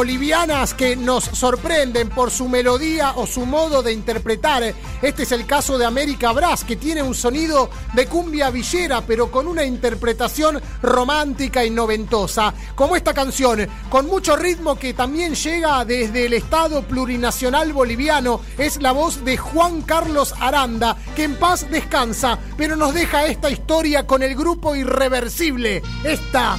[0.00, 4.74] Bolivianas que nos sorprenden por su melodía o su modo de interpretar.
[5.02, 9.30] Este es el caso de América Brass, que tiene un sonido de cumbia villera, pero
[9.30, 12.54] con una interpretación romántica y noventosa.
[12.74, 18.40] Como esta canción, con mucho ritmo que también llega desde el Estado Plurinacional Boliviano.
[18.56, 23.50] Es la voz de Juan Carlos Aranda, que en paz descansa, pero nos deja esta
[23.50, 25.82] historia con el grupo irreversible.
[26.04, 26.56] Esta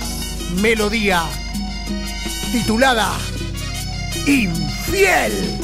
[0.61, 1.23] melodía
[2.51, 3.09] titulada
[4.27, 5.60] Infiel.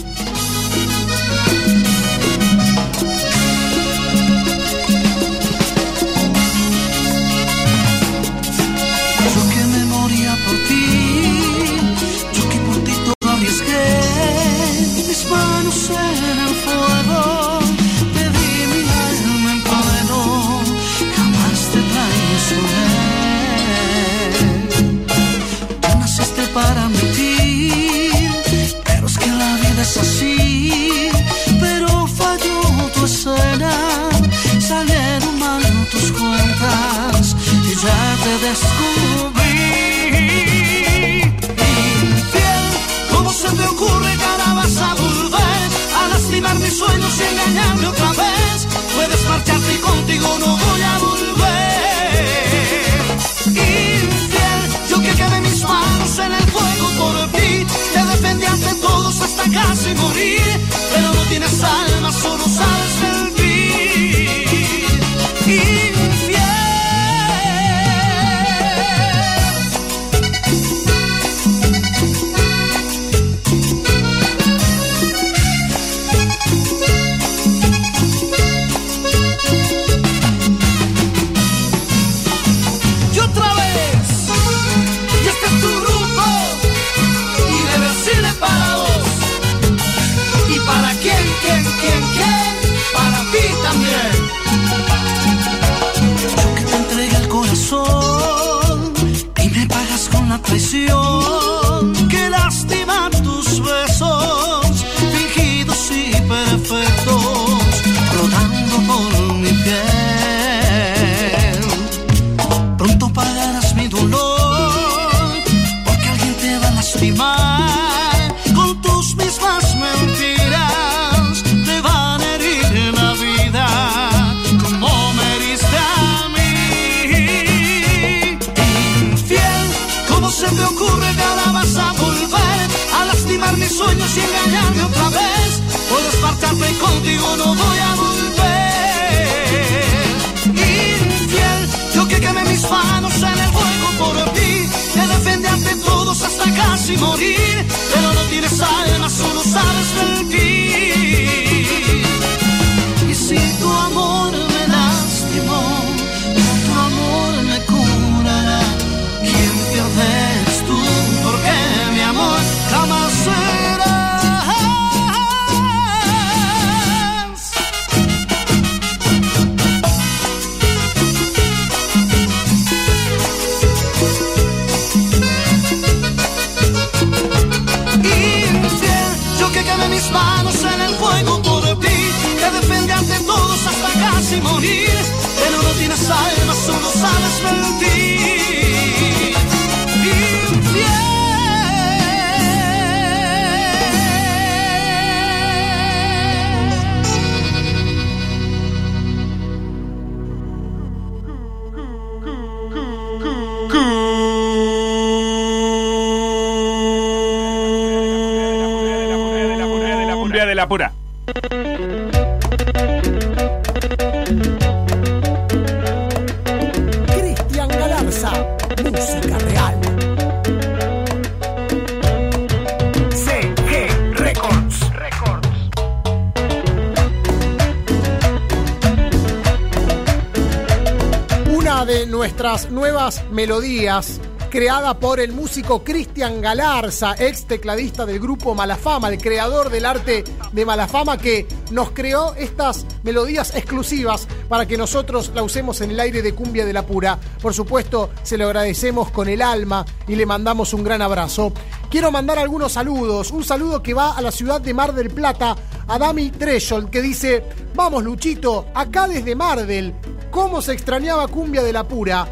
[233.48, 234.20] Melodías
[234.50, 240.26] creada por el músico Cristian Galarza, ex tecladista del grupo Malafama, el creador del arte
[240.52, 246.00] de Malafama que nos creó estas melodías exclusivas para que nosotros la usemos en el
[246.02, 247.18] aire de Cumbia de la Pura.
[247.42, 251.54] Por supuesto, se lo agradecemos con el alma y le mandamos un gran abrazo.
[251.90, 253.32] Quiero mandar algunos saludos.
[253.32, 255.56] Un saludo que va a la ciudad de Mar del Plata,
[255.88, 257.46] a Dami Threshold, que dice,
[257.76, 259.94] vamos Luchito, acá desde Mardel,
[260.32, 262.28] ¿cómo se extrañaba Cumbia de la Pura?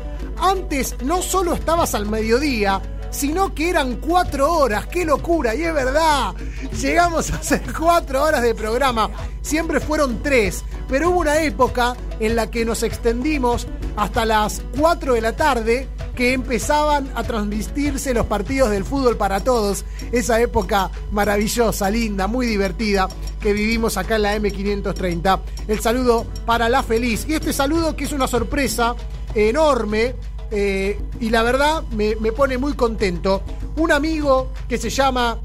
[0.46, 4.86] Antes no solo estabas al mediodía, sino que eran cuatro horas.
[4.86, 5.56] ¡Qué locura!
[5.56, 6.36] Y es verdad,
[6.80, 9.10] llegamos a hacer cuatro horas de programa.
[9.42, 13.66] Siempre fueron tres, pero hubo una época en la que nos extendimos
[13.96, 19.40] hasta las 4 de la tarde que empezaban a transmitirse los partidos del fútbol para
[19.40, 19.84] todos.
[20.12, 23.10] Esa época maravillosa, linda, muy divertida
[23.42, 25.40] que vivimos acá en la M530.
[25.68, 27.26] El saludo para la feliz.
[27.28, 28.96] Y este saludo que es una sorpresa
[29.34, 30.16] enorme
[30.58, 33.44] eh, y la verdad me, me pone muy contento.
[33.76, 35.38] Un amigo que se llama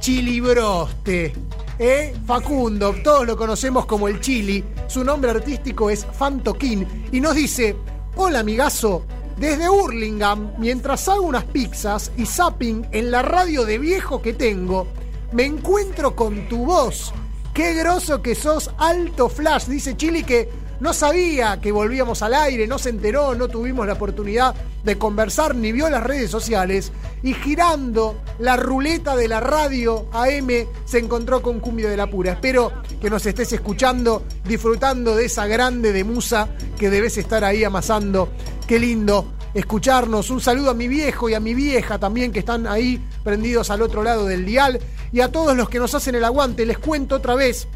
[0.00, 1.32] Chilibroste.
[1.78, 2.14] ¿eh?
[2.26, 4.64] Facundo, todos lo conocemos como el Chili.
[4.88, 7.06] Su nombre artístico es Fantoquín.
[7.12, 7.76] Y nos dice:
[8.16, 9.04] Hola, amigazo.
[9.36, 14.88] Desde Hurlingham, mientras hago unas pizzas y zapping en la radio de viejo que tengo,
[15.30, 17.12] me encuentro con tu voz.
[17.54, 20.48] Qué groso que sos, alto flash, dice Chili que
[20.80, 25.54] no sabía que volvíamos al aire, no se enteró, no tuvimos la oportunidad de conversar
[25.54, 26.92] ni vio las redes sociales
[27.22, 30.48] y girando la ruleta de la radio AM
[30.84, 32.32] se encontró con Cumbia de la Pura.
[32.32, 36.48] Espero que nos estés escuchando, disfrutando de esa grande de musa
[36.78, 38.28] que debes estar ahí amasando.
[38.66, 40.30] Qué lindo escucharnos.
[40.30, 43.82] Un saludo a mi viejo y a mi vieja también que están ahí prendidos al
[43.82, 44.78] otro lado del dial
[45.12, 46.64] y a todos los que nos hacen el aguante.
[46.64, 47.66] Les cuento otra vez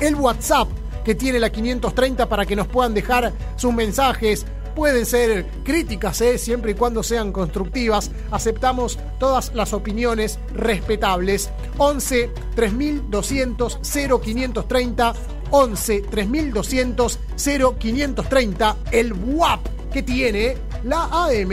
[0.00, 0.68] el WhatsApp
[1.04, 4.46] que tiene la 530 para que nos puedan dejar sus mensajes.
[4.74, 6.38] Pueden ser críticas, ¿eh?
[6.38, 8.10] siempre y cuando sean constructivas.
[8.30, 11.50] Aceptamos todas las opiniones respetables.
[11.78, 15.14] 11 3200 0530
[15.50, 19.60] 11 3200 0530 el WAP
[19.92, 21.50] que tiene la AM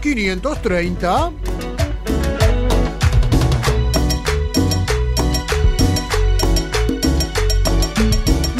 [0.00, 1.77] 530.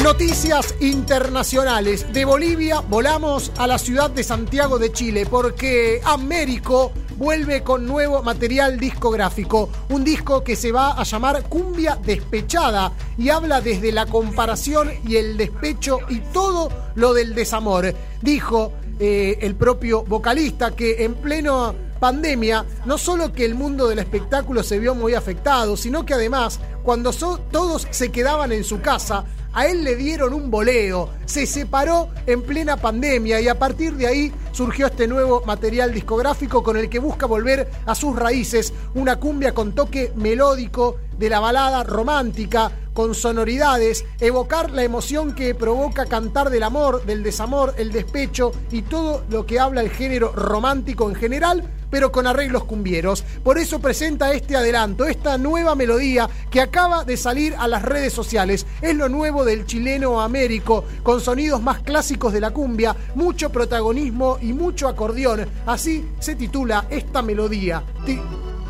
[0.09, 2.11] Noticias internacionales.
[2.11, 8.23] De Bolivia volamos a la ciudad de Santiago de Chile porque Américo vuelve con nuevo
[8.23, 9.69] material discográfico.
[9.89, 15.17] Un disco que se va a llamar Cumbia Despechada y habla desde la comparación y
[15.17, 17.93] el despecho y todo lo del desamor.
[18.19, 23.99] Dijo eh, el propio vocalista que en pleno pandemia, no solo que el mundo del
[23.99, 29.25] espectáculo se vio muy afectado, sino que además, cuando todos se quedaban en su casa,
[29.53, 34.07] a él le dieron un boleo, se separó en plena pandemia y a partir de
[34.07, 39.17] ahí surgió este nuevo material discográfico con el que busca volver a sus raíces, una
[39.17, 46.05] cumbia con toque melódico de la balada romántica, con sonoridades, evocar la emoción que provoca
[46.05, 51.07] cantar del amor, del desamor, el despecho y todo lo que habla el género romántico
[51.09, 53.23] en general, pero con arreglos cumbieros.
[53.43, 58.13] Por eso presenta este adelanto, esta nueva melodía que acaba de salir a las redes
[58.13, 58.65] sociales.
[58.81, 64.37] Es lo nuevo del chileno Américo, con sonidos más clásicos de la cumbia, mucho protagonismo
[64.41, 65.47] y mucho acordeón.
[65.65, 68.19] Así se titula esta melodía, ti-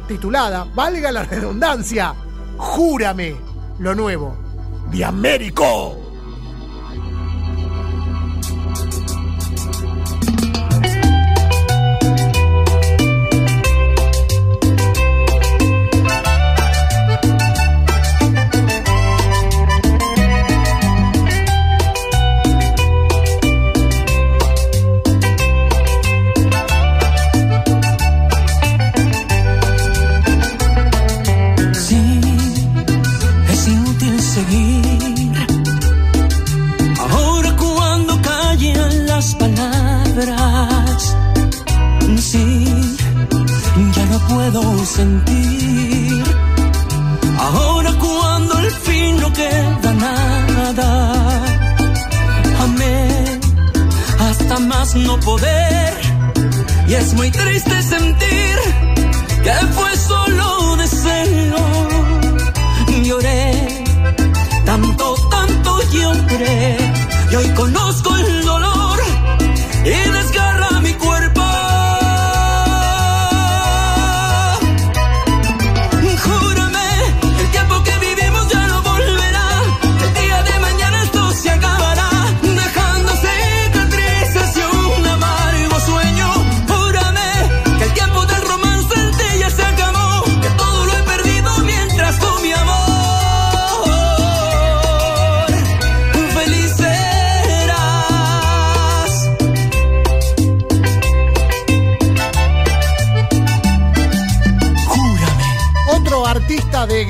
[0.07, 2.13] titulada, valga la redundancia,
[2.59, 3.35] Júrame,
[3.79, 4.35] lo nuevo
[4.91, 6.08] de Américo.
[44.99, 46.23] Sentir.
[47.45, 50.89] Ahora cuando al fin no queda nada,
[52.65, 52.99] amé
[54.27, 55.91] hasta más no poder.
[56.89, 58.55] Y es muy triste sentir
[59.45, 60.47] que fue solo
[60.83, 61.61] deseo.
[63.07, 63.43] Lloré,
[64.69, 65.05] tanto,
[65.35, 66.77] tanto lloré.
[67.31, 68.18] Y hoy conozco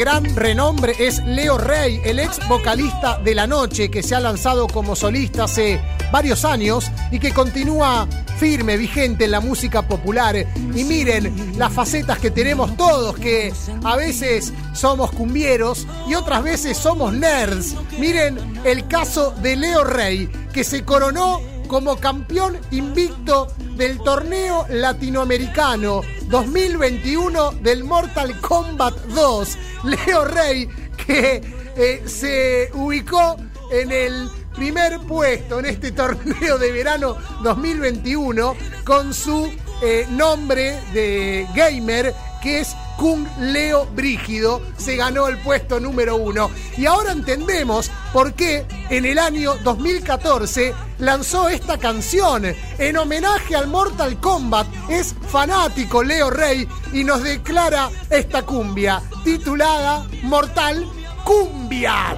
[0.10, 4.65] gran renombre es Leo Rey, el ex vocalista de La Noche, que se ha lanzado
[4.65, 5.80] como solista hace
[6.11, 8.07] varios años y que continúa
[8.40, 10.36] firme, vigente en la música popular.
[10.73, 13.53] Y miren las facetas que tenemos todos, que
[13.84, 17.76] a veces somos cumbieros y otras veces somos nerds.
[17.99, 23.48] Miren el caso de Leo Rey, que se coronó como campeón invicto
[23.80, 29.57] del torneo latinoamericano 2021 del Mortal Kombat 2.
[29.85, 31.41] Leo Rey, que
[31.77, 33.38] eh, se ubicó
[33.72, 38.53] en el primer puesto en este torneo de verano 2021
[38.84, 39.49] con su
[39.81, 46.52] eh, nombre de gamer que es Kung Leo Brígido, se ganó el puesto número uno.
[46.78, 52.44] Y ahora entendemos por qué en el año 2014 lanzó esta canción
[52.78, 54.68] en homenaje al Mortal Kombat.
[54.90, 60.86] Es fanático Leo Rey y nos declara esta cumbia titulada Mortal
[61.24, 62.18] Cumbia.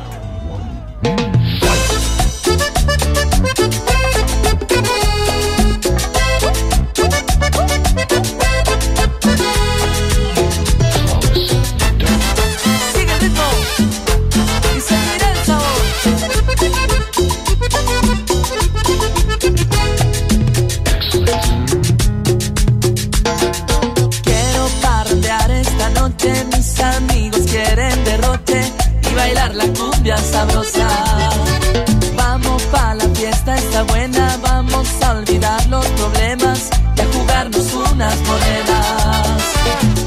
[38.02, 39.42] Unas monedas.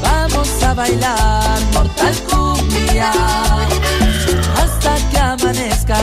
[0.01, 3.11] Vamos a bailar Mortal Cumbia
[4.57, 6.01] hasta que amanezca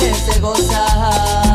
[0.00, 1.47] la dejes de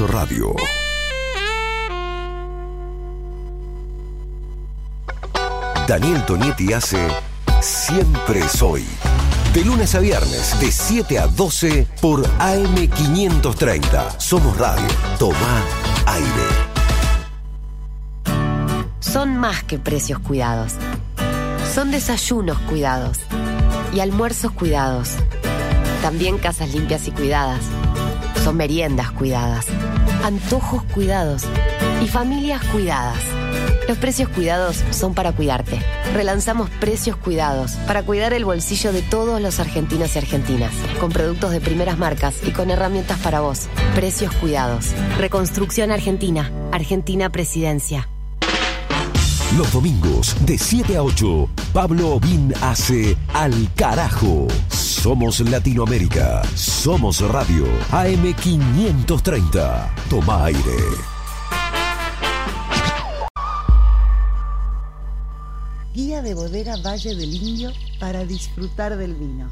[0.00, 0.54] Radio.
[5.86, 6.98] Daniel Tonietti hace
[7.60, 8.86] Siempre Soy.
[9.52, 14.18] De lunes a viernes, de 7 a 12 por AM530.
[14.18, 14.88] Somos Radio.
[15.18, 15.62] Toma
[16.06, 16.48] aire.
[19.00, 20.72] Son más que precios cuidados.
[21.74, 23.18] Son desayunos cuidados
[23.92, 25.10] y almuerzos cuidados.
[26.00, 27.60] También casas limpias y cuidadas.
[28.42, 29.66] Son meriendas cuidadas,
[30.22, 31.42] antojos cuidados
[32.02, 33.18] y familias cuidadas.
[33.88, 35.80] Los precios cuidados son para cuidarte.
[36.14, 41.50] Relanzamos precios cuidados para cuidar el bolsillo de todos los argentinos y argentinas, con productos
[41.50, 43.68] de primeras marcas y con herramientas para vos.
[43.94, 44.92] Precios cuidados.
[45.18, 46.50] Reconstrucción Argentina.
[46.70, 48.08] Argentina Presidencia.
[49.56, 54.48] Los domingos de 7 a 8, Pablo Obín hace Al Carajo.
[54.68, 56.42] Somos Latinoamérica.
[56.82, 57.64] Somos Radio.
[57.92, 59.88] AM530.
[60.10, 60.58] Toma aire.
[65.94, 69.48] Guía de bodega Valle del Indio para disfrutar del vino.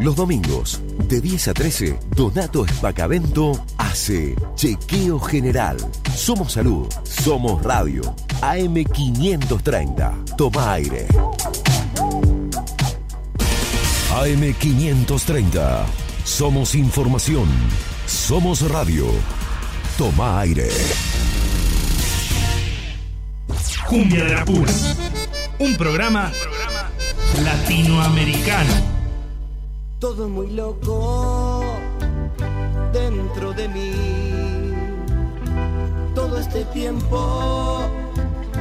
[0.00, 5.76] Los domingos, de 10 a 13, Donato Espacavento hace Chequeo General.
[6.14, 8.02] Somos Salud, somos Radio.
[8.40, 10.36] AM530.
[10.36, 11.06] Toma aire.
[14.14, 15.84] AM530.
[16.24, 17.48] Somos información.
[18.06, 19.06] Somos radio.
[19.96, 20.68] Toma aire.
[23.86, 24.72] Cumbia de la Pura.
[25.58, 26.32] Un programa
[27.42, 29.03] latinoamericano.
[29.98, 31.64] Todo muy loco
[32.92, 33.92] dentro de mí.
[36.14, 37.88] Todo este tiempo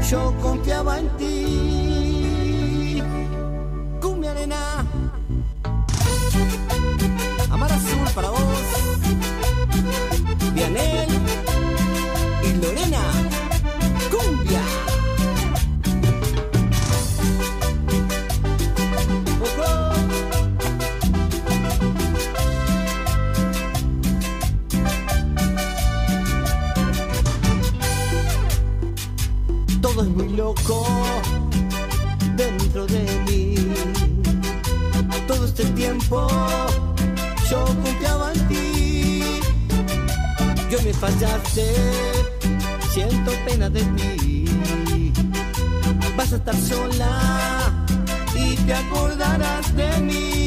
[0.10, 3.02] yo confiaba en ti.
[4.02, 4.86] Cumbia arena.
[7.52, 8.40] Amar azul para vos.
[10.54, 11.13] Vianel
[30.04, 30.86] es muy loco
[32.36, 33.56] dentro de mí.
[35.28, 36.28] Todo este tiempo
[37.50, 39.24] yo confiaba en ti.
[40.70, 41.66] Yo me fallaste,
[42.92, 44.46] siento pena de ti.
[46.18, 47.86] Vas a estar sola
[48.36, 50.43] y te acordarás de mí.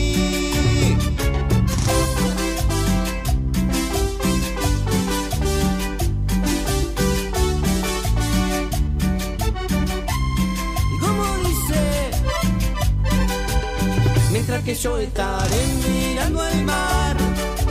[14.46, 17.16] Mientras que yo estaré mirando al mar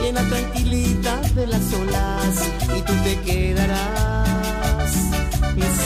[0.04, 4.90] en la tranquilidad de las olas y tú te quedarás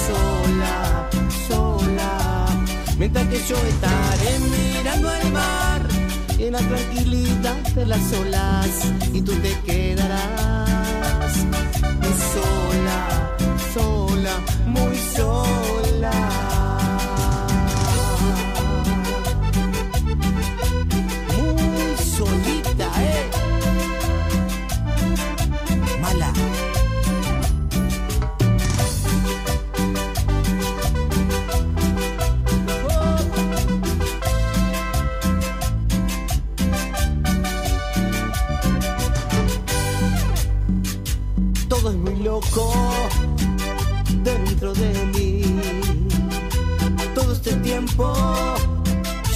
[0.09, 1.09] sola,
[1.47, 2.47] sola.
[2.99, 5.83] Mientras que yo estaré mirando al mar
[6.41, 11.35] en la tranquilidad de las olas y tú te quedarás
[12.35, 13.20] sola,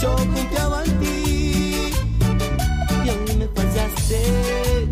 [0.01, 1.93] yo confiaba en ti
[3.05, 4.89] y hoy me fallaste.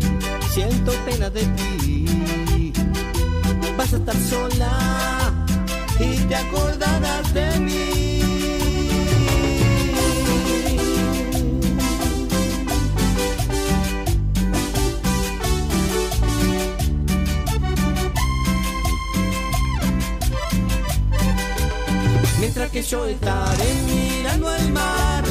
[0.51, 2.73] Siento pena de ti.
[3.77, 5.33] Vas a estar sola
[5.99, 8.12] y te acordarás de mí.
[22.55, 25.23] Mientras que yo estaré mirando al mar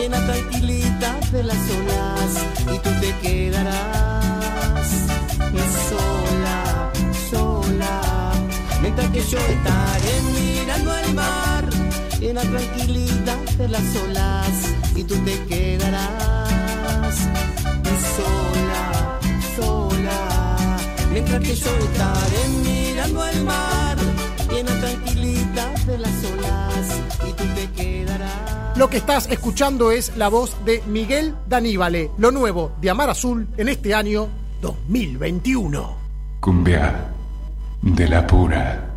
[0.00, 4.88] y en la tranquilidad de las olas y tú te quedarás.
[5.90, 6.90] Sola,
[7.30, 8.32] sola,
[8.80, 11.68] mientras que yo estaré mirando al mar
[12.22, 17.16] en la tranquilidad de las olas y tú te quedarás.
[18.16, 19.20] Sola,
[19.56, 20.78] sola,
[21.10, 23.98] mientras que yo estaré mirando al mar
[24.48, 26.41] en la tranquilidad de las olas
[28.82, 33.46] Lo que estás escuchando es la voz de Miguel Daníbale, lo nuevo de Amar Azul
[33.56, 34.26] en este año
[34.60, 35.96] 2021.
[36.40, 37.12] Cumbia
[37.80, 38.90] de la pura.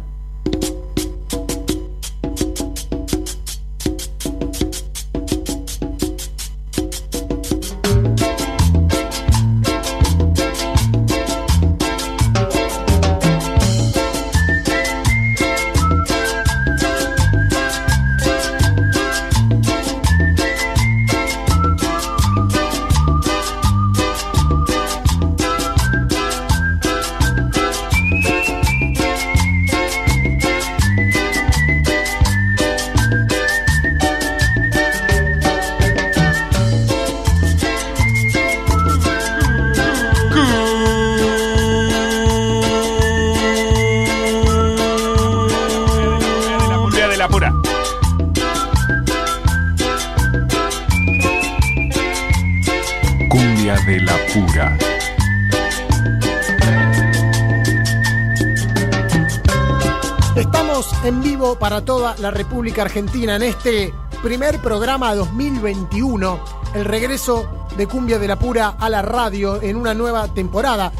[62.73, 63.93] Argentina en este
[64.23, 66.39] primer programa 2021,
[66.73, 70.91] el regreso de Cumbia de la Pura a la radio en una nueva temporada.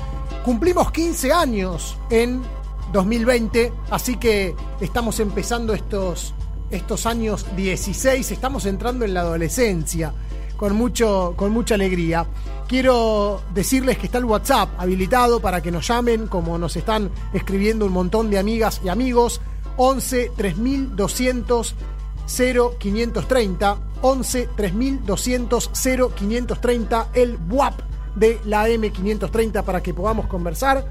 [0.46, 2.44] Cumplimos 15 años en
[2.94, 6.36] 2020, así que estamos empezando estos,
[6.70, 10.14] estos años 16, estamos entrando en la adolescencia
[10.58, 12.28] con, mucho, con mucha alegría.
[12.68, 17.86] Quiero decirles que está el WhatsApp habilitado para que nos llamen, como nos están escribiendo
[17.86, 19.42] un montón de amigas y amigos.
[19.78, 21.76] 11 3200
[22.28, 25.72] 0530 11 3200
[26.16, 27.82] 0530 el WAP
[28.16, 30.86] de la M530 para que podamos conversar.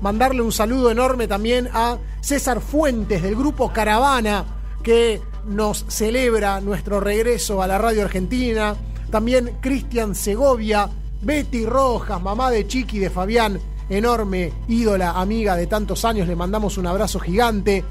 [0.00, 4.44] Mandarle un saludo enorme también a César Fuentes del grupo Caravana
[4.82, 8.74] que nos celebra nuestro regreso a la radio argentina.
[9.10, 10.88] También Cristian Segovia,
[11.22, 16.78] Betty Rojas, mamá de Chiqui de Fabián, enorme ídola, amiga de tantos años, le mandamos
[16.78, 17.84] un abrazo gigante.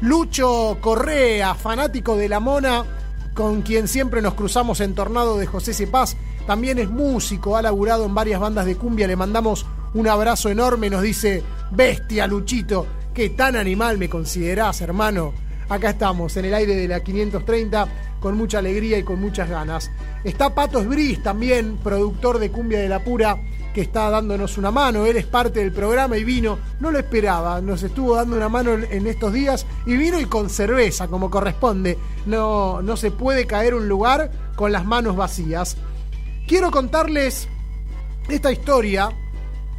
[0.00, 2.84] Lucho Correa, fanático de la Mona,
[3.34, 6.16] con quien siempre nos cruzamos en Tornado de José Cepaz,
[6.46, 10.88] también es músico, ha laburado en varias bandas de cumbia, le mandamos un abrazo enorme,
[10.88, 15.34] nos dice, bestia Luchito, qué tan animal me considerás, hermano.
[15.68, 17.86] Acá estamos, en el aire de la 530,
[18.20, 19.90] con mucha alegría y con muchas ganas.
[20.24, 23.36] Está Patos Bris también, productor de Cumbia de la Pura,
[23.74, 25.06] que está dándonos una mano.
[25.06, 28.72] Él es parte del programa y vino, no lo esperaba, nos estuvo dando una mano
[28.72, 31.98] en, estos días y vino y con cerveza, como corresponde.
[32.26, 35.76] No, no se puede caer un lugar con las manos vacías.
[36.46, 37.48] Quiero contarles
[38.28, 39.10] esta historia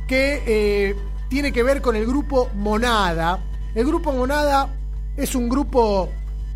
[0.07, 0.95] que eh,
[1.29, 3.39] tiene que ver con el grupo Monada.
[3.73, 4.69] El grupo Monada
[5.15, 6.09] es un grupo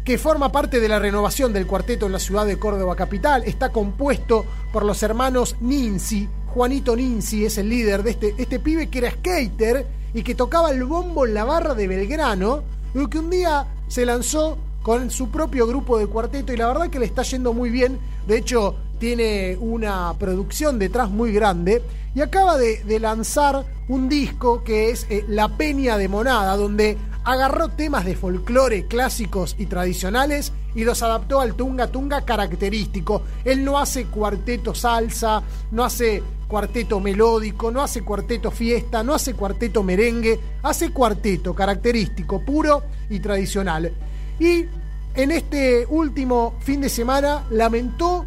[0.04, 3.44] que forma parte de la renovación del cuarteto en la ciudad de Córdoba capital.
[3.44, 6.30] Está compuesto por los hermanos Ninzi.
[6.56, 10.72] Juanito Ninzi es el líder de este, este pibe que era skater y que tocaba
[10.72, 12.64] el bombo en la barra de Belgrano,
[12.94, 16.90] y que un día se lanzó con su propio grupo de cuarteto y la verdad
[16.90, 18.00] que le está yendo muy bien.
[18.26, 21.84] De hecho, tiene una producción detrás muy grande
[22.16, 27.70] y acaba de, lanzar un disco que es eh, La Peña de Monada, donde agarró
[27.70, 33.24] temas de folclore clásicos y tradicionales y los adaptó al tunga tunga característico.
[33.44, 35.42] Él no hace cuarteto salsa,
[35.72, 42.46] no hace cuarteto melódico, no hace cuarteto fiesta, no hace cuarteto merengue, hace cuarteto característico,
[42.46, 43.92] puro y tradicional.
[44.40, 44.66] Y
[45.16, 48.26] en este último fin de semana lamentó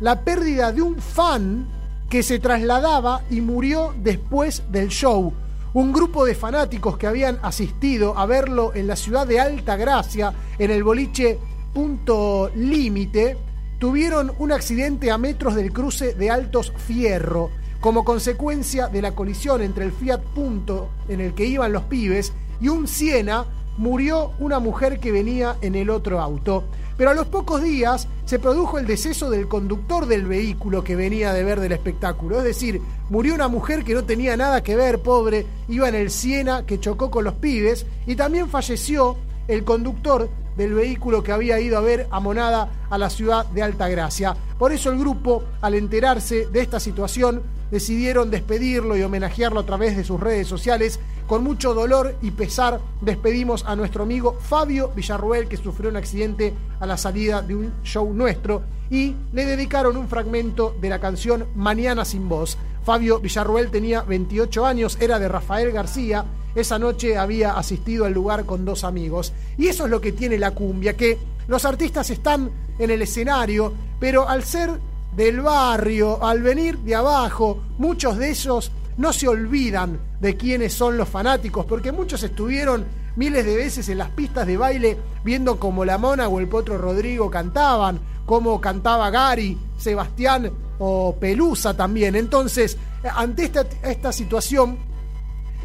[0.00, 1.66] la pérdida de un fan
[2.08, 5.34] que se trasladaba y murió después del show.
[5.74, 10.32] Un grupo de fanáticos que habían asistido a verlo en la ciudad de Alta Gracia,
[10.58, 11.38] en el boliche
[11.74, 13.36] Punto Límite,
[13.78, 17.50] tuvieron un accidente a metros del cruce de Altos Fierro,
[17.80, 22.32] como consecuencia de la colisión entre el Fiat Punto en el que iban los pibes
[22.60, 23.44] y un Siena,
[23.76, 26.64] murió una mujer que venía en el otro auto.
[26.98, 31.32] Pero a los pocos días se produjo el deceso del conductor del vehículo que venía
[31.32, 32.38] de ver del espectáculo.
[32.38, 36.10] Es decir, murió una mujer que no tenía nada que ver, pobre, iba en el
[36.10, 39.16] Siena que chocó con los pibes y también falleció
[39.46, 43.62] el conductor del vehículo que había ido a ver a Monada a la ciudad de
[43.62, 44.36] Altagracia.
[44.58, 49.96] Por eso el grupo, al enterarse de esta situación, decidieron despedirlo y homenajearlo a través
[49.96, 51.00] de sus redes sociales.
[51.26, 56.54] Con mucho dolor y pesar despedimos a nuestro amigo Fabio Villarruel que sufrió un accidente
[56.80, 61.46] a la salida de un show nuestro y le dedicaron un fragmento de la canción
[61.54, 62.56] Mañana sin voz.
[62.84, 66.24] Fabio Villarruel tenía 28 años, era de Rafael García.
[66.54, 69.34] Esa noche había asistido al lugar con dos amigos.
[69.58, 73.72] Y eso es lo que tiene la cumbia, que los artistas están en el escenario,
[74.00, 74.70] pero al ser
[75.14, 80.96] del barrio, al venir de abajo, muchos de ellos no se olvidan de quiénes son
[80.96, 82.84] los fanáticos, porque muchos estuvieron
[83.16, 86.78] miles de veces en las pistas de baile viendo cómo la Mona o el Potro
[86.78, 92.14] Rodrigo cantaban, cómo cantaba Gary, Sebastián o Pelusa también.
[92.14, 92.76] Entonces,
[93.14, 94.78] ante esta, esta situación,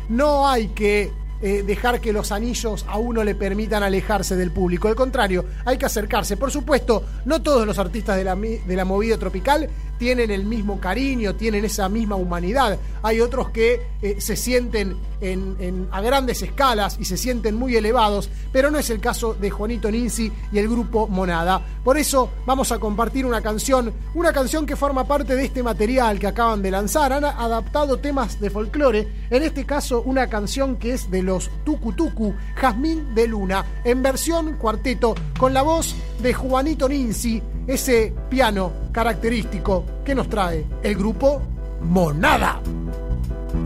[0.10, 1.12] no hay que
[1.46, 4.88] eh, dejar que los anillos a uno le permitan alejarse del público.
[4.88, 6.38] Al contrario, hay que acercarse.
[6.38, 10.80] Por supuesto, no todos los artistas de la, de la movida tropical tienen el mismo
[10.80, 12.78] cariño, tienen esa misma humanidad.
[13.02, 17.76] Hay otros que eh, se sienten en- en- a grandes escalas y se sienten muy
[17.76, 21.62] elevados, pero no es el caso de Juanito Ninzi y el grupo Monada.
[21.84, 26.20] Por eso vamos a compartir una canción, una canción que forma parte de este material
[26.20, 27.14] que acaban de lanzar.
[27.14, 31.94] Han adaptado temas de folclore, en este caso una canción que es de los Tucu
[31.94, 38.72] Tucu, Jazmín de Luna, en versión cuarteto, con la voz de Juanito Ninzi, ese piano
[38.92, 41.42] característico que nos trae el grupo
[41.82, 42.62] Monada.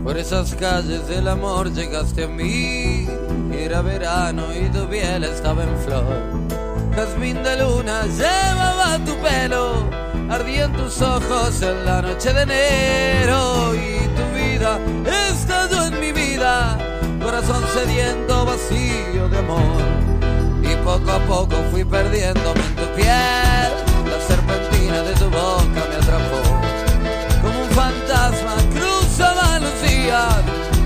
[0.04, 3.06] Por esas calles del amor llegaste a mí.
[3.52, 6.04] Era verano y tu piel estaba en flor.
[6.94, 9.84] Jazmín de luna llevaba tu pelo.
[10.30, 13.74] Ardía en tus ojos en la noche de enero.
[13.74, 14.78] Y tu vida
[15.30, 16.78] estalló en mi vida.
[17.22, 19.80] Corazón sediento, vacío de amor.
[20.62, 23.70] Y poco a poco fui perdiéndome en tu piel.
[24.10, 25.87] La serpentina de tu boca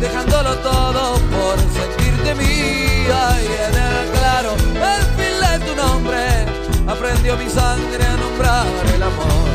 [0.03, 3.20] dejándolo todo por sentirte mía.
[3.41, 4.53] Y en el claro,
[4.93, 6.23] el fin de tu nombre,
[6.87, 9.49] aprendió mi sangre a nombrar el amor.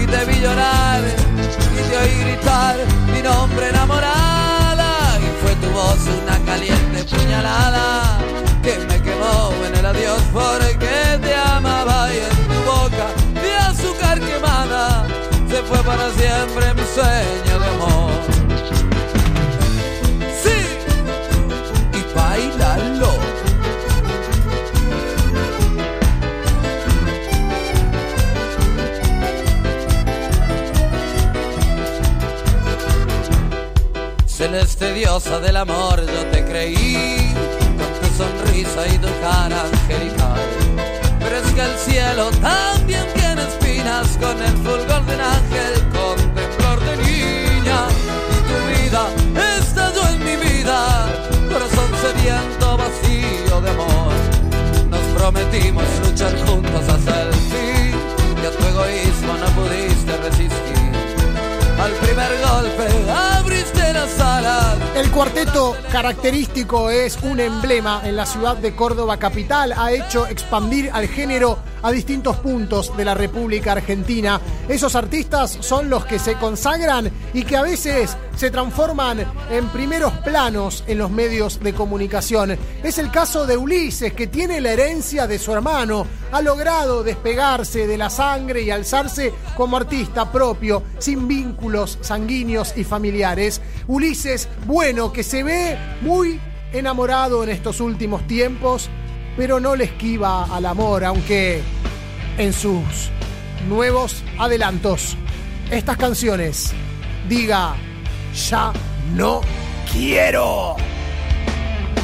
[0.00, 1.02] Y te vi llorar,
[1.76, 2.76] y te oí gritar
[3.12, 4.90] mi nombre enamorada.
[5.20, 8.18] Y fue tu voz una caliente puñalada
[8.62, 13.06] que me quemó en el adiós porque te amaba y en tu boca
[13.42, 15.06] de azúcar quemada
[15.50, 18.45] se fue para siempre mi sueño de amor.
[34.56, 37.34] Celeste diosa del amor, yo te creí
[37.76, 40.40] con tu sonrisa y tu cara angelical.
[41.18, 46.16] Pero es que el cielo también tiene espinas con el fulgor de un ángel, con
[46.34, 47.80] temblor de niña.
[48.32, 49.02] Y tu vida
[49.58, 51.06] estalló en mi vida,
[51.52, 54.14] corazón sediento, vacío de amor.
[54.88, 57.92] Nos prometimos luchar juntos hasta el fin,
[58.42, 60.92] y a tu egoísmo no pudiste resistir.
[61.78, 63.35] Al primer golpe.
[64.94, 69.72] El cuarteto característico es un emblema en la ciudad de Córdoba capital.
[69.72, 74.40] Ha hecho expandir al género a distintos puntos de la República Argentina.
[74.68, 80.12] Esos artistas son los que se consagran y que a veces se transforman en primeros
[80.18, 82.56] planos en los medios de comunicación.
[82.82, 86.06] Es el caso de Ulises, que tiene la herencia de su hermano.
[86.32, 92.84] Ha logrado despegarse de la sangre y alzarse como artista propio, sin vínculos sanguíneos y
[92.84, 93.62] familiares.
[93.88, 96.40] Ulises, bueno, que se ve muy
[96.72, 98.88] enamorado en estos últimos tiempos,
[99.36, 101.62] pero no le esquiva al amor, aunque
[102.38, 103.10] en sus
[103.68, 105.16] nuevos adelantos,
[105.70, 106.72] estas canciones,
[107.28, 107.74] diga,
[108.48, 108.72] ya
[109.14, 109.40] no
[109.92, 110.76] quiero.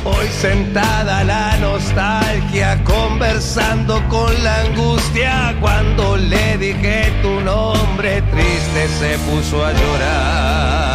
[0.05, 9.19] Hoy sentada la nostalgia, conversando con la angustia, cuando le dije tu nombre, triste se
[9.19, 10.92] puso a llorar.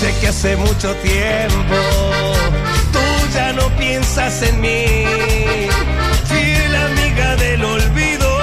[0.00, 1.76] Dice que hace mucho tiempo
[2.90, 5.04] tú ya no piensas en mí,
[6.24, 8.38] fiel amiga del olvido,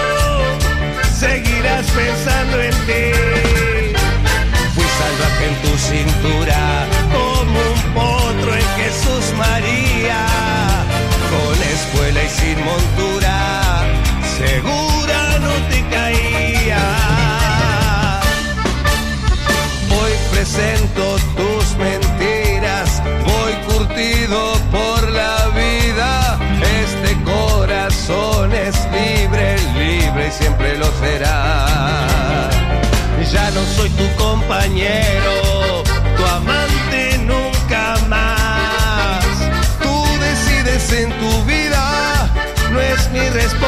[1.17, 3.09] seguirás pensando en ti.
[4.75, 10.27] Fui salvaje en tu cintura, como un potro en Jesús María,
[11.31, 13.83] con espuela y sin montura,
[14.37, 14.86] segura
[20.37, 23.01] presento tus mentiras.
[23.25, 26.37] Voy curtido por la vida.
[26.83, 32.49] Este corazón es libre, libre y siempre lo será.
[33.31, 35.83] Ya no soy tu compañero,
[36.15, 39.25] tu amante nunca más.
[39.81, 42.29] Tú decides en tu vida,
[42.71, 43.66] no es mi responsabilidad.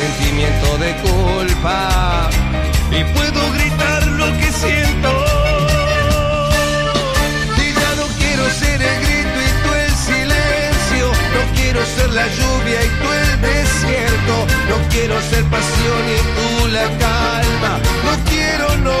[0.00, 2.30] sentimiento de culpa.
[2.90, 5.10] Y puedo gritar lo que siento.
[7.64, 11.06] Y ya no quiero ser el grito y tú el silencio,
[11.36, 14.34] no quiero ser la lluvia y tú el desierto,
[14.70, 17.72] no quiero ser pasión y tú la calma,
[18.06, 19.00] no quiero no.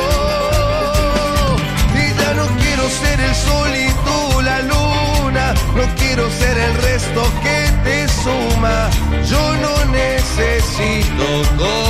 [2.02, 6.74] Y ya no quiero ser el sol y tú la luna, no quiero ser el
[6.88, 8.90] resto que te suma,
[9.30, 11.26] yo no necesito
[11.58, 11.80] compasión.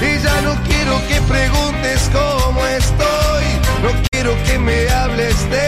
[0.00, 3.44] Y ya no quiero que preguntes cómo estoy.
[3.82, 5.63] No quiero que me hables del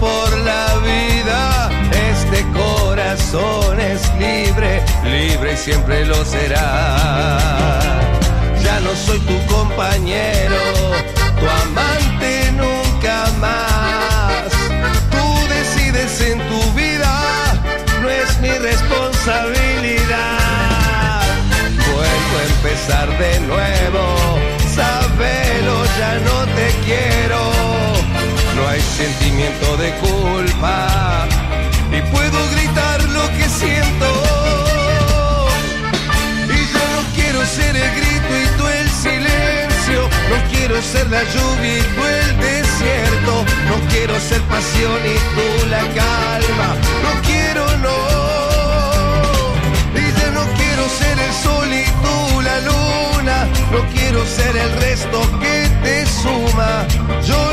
[0.00, 1.70] por la vida.
[2.10, 6.98] Este corazón es libre, libre y siempre lo será.
[8.64, 10.56] Ya no soy tu compañero,
[11.38, 14.50] tu amante nunca más.
[15.12, 15.24] Tú
[15.54, 17.54] decides en tu vida,
[18.00, 21.22] no es mi responsabilidad.
[21.94, 24.04] Vuelvo a empezar de nuevo,
[24.74, 27.11] sabelo, ya no te quiero.
[28.96, 31.26] Sentimiento de culpa
[31.90, 34.06] y puedo gritar lo que siento.
[36.48, 40.08] Y yo no quiero ser el grito y tú el silencio.
[40.30, 43.44] No quiero ser la lluvia y tú el desierto.
[43.68, 46.68] No quiero ser pasión y tú la calma.
[47.04, 47.96] No quiero, no.
[49.94, 53.48] Y ya no quiero ser el sol y tú la luna.
[53.70, 56.86] No quiero ser el resto que te suma.
[57.26, 57.51] Yo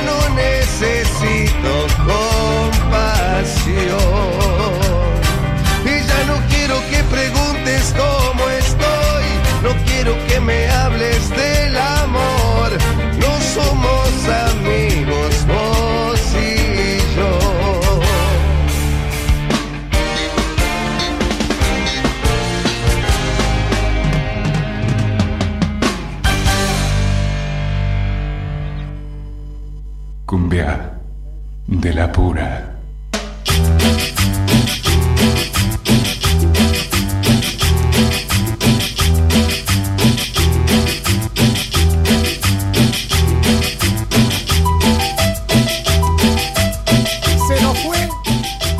[1.59, 2.79] necesito compasión.
[5.85, 9.25] Y ya no quiero que preguntes cómo estoy.
[9.63, 10.68] No quiero que me
[47.47, 48.09] Se nos fue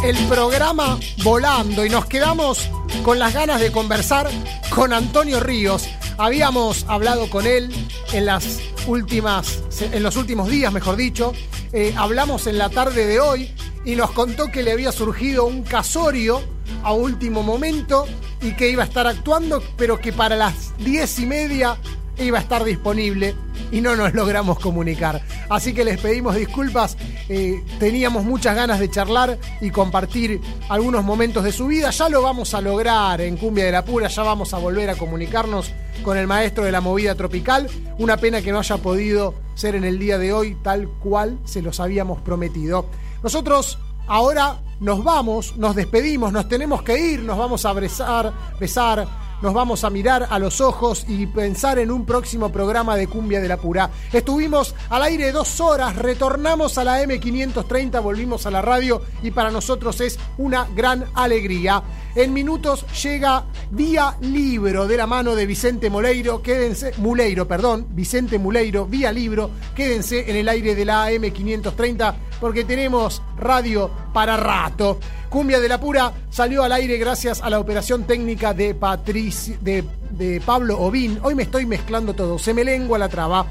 [0.04, 2.70] el programa volando y nos quedamos
[3.04, 4.30] con las ganas de conversar
[4.70, 5.88] con Antonio Ríos.
[6.18, 7.74] Habíamos hablado con él
[8.14, 11.34] en las últimas, en los últimos días, mejor dicho.
[11.72, 13.52] Eh, hablamos en la tarde de hoy
[13.86, 16.42] y nos contó que le había surgido un casorio
[16.84, 18.08] a último momento
[18.42, 21.78] y que iba a estar actuando, pero que para las diez y media
[22.18, 23.36] iba a estar disponible
[23.72, 25.22] y no nos logramos comunicar.
[25.48, 26.98] Así que les pedimos disculpas,
[27.30, 32.24] eh, teníamos muchas ganas de charlar y compartir algunos momentos de su vida, ya lo
[32.24, 35.72] vamos a lograr en Cumbia de la Pura, ya vamos a volver a comunicarnos
[36.04, 37.68] con el maestro de la movida tropical,
[38.00, 41.62] una pena que no haya podido ser en el día de hoy tal cual se
[41.62, 42.86] los habíamos prometido.
[43.22, 43.78] Nosotros
[44.08, 49.06] ahora nos vamos, nos despedimos, nos tenemos que ir, nos vamos a besar, besar,
[49.42, 53.42] nos vamos a mirar a los ojos y pensar en un próximo programa de Cumbia
[53.42, 53.90] de la Pura.
[54.14, 59.52] Estuvimos al aire dos horas, retornamos a la M530, volvimos a la radio y para
[59.52, 61.84] nosotros es una gran alegría.
[62.16, 66.42] En minutos llega Vía Libro de la mano de Vicente Moleiro.
[66.42, 69.52] Quédense, Muleiro, perdón, Vicente Muleiro, Vía Libro.
[69.76, 75.00] Quédense en el aire de la AM530 porque tenemos radio para rato.
[75.30, 79.84] Cumbia de la Pura salió al aire gracias a la operación técnica de, Patrici- de,
[80.10, 81.20] de Pablo Ovín.
[81.22, 83.46] Hoy me estoy mezclando todo, se me lengua la traba.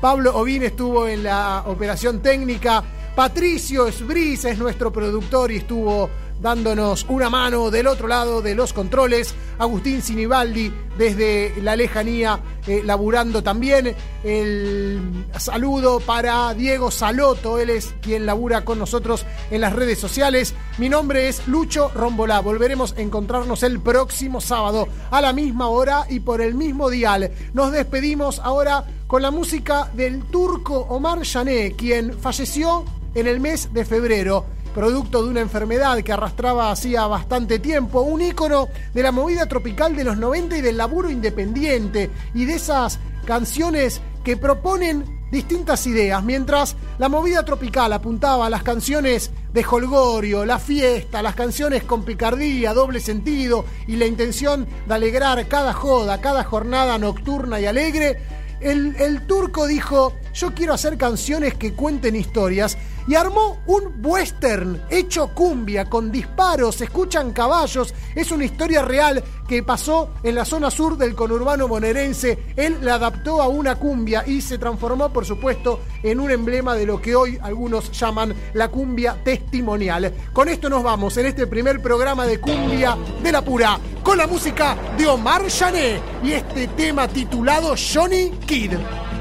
[0.00, 2.84] Pablo Ovín estuvo en la operación técnica.
[3.16, 6.10] Patricio Esbris es nuestro productor y estuvo
[6.44, 9.34] dándonos una mano del otro lado de los controles.
[9.58, 13.96] Agustín Sinibaldi desde la lejanía, eh, laburando también.
[14.22, 20.54] El saludo para Diego Saloto, él es quien labura con nosotros en las redes sociales.
[20.76, 22.40] Mi nombre es Lucho Rombolá.
[22.40, 27.30] Volveremos a encontrarnos el próximo sábado a la misma hora y por el mismo dial.
[27.54, 32.84] Nos despedimos ahora con la música del turco Omar Yané, quien falleció
[33.14, 34.44] en el mes de febrero
[34.74, 39.96] producto de una enfermedad que arrastraba hacía bastante tiempo, un ícono de la movida tropical
[39.96, 46.22] de los 90 y del laburo independiente y de esas canciones que proponen distintas ideas,
[46.22, 52.04] mientras la movida tropical apuntaba a las canciones de Holgorio, la fiesta, las canciones con
[52.04, 58.18] picardía, doble sentido y la intención de alegrar cada joda, cada jornada nocturna y alegre,
[58.60, 64.82] el, el turco dijo, yo quiero hacer canciones que cuenten historias y armó un western
[64.90, 70.44] hecho cumbia con disparos, se escuchan caballos, es una historia real que pasó en la
[70.44, 75.26] zona sur del conurbano bonaerense, él la adaptó a una cumbia y se transformó por
[75.26, 80.12] supuesto en un emblema de lo que hoy algunos llaman la cumbia testimonial.
[80.32, 84.26] Con esto nos vamos en este primer programa de cumbia de la pura, con la
[84.26, 88.72] música de Omar Jané y este tema titulado Johnny Kid.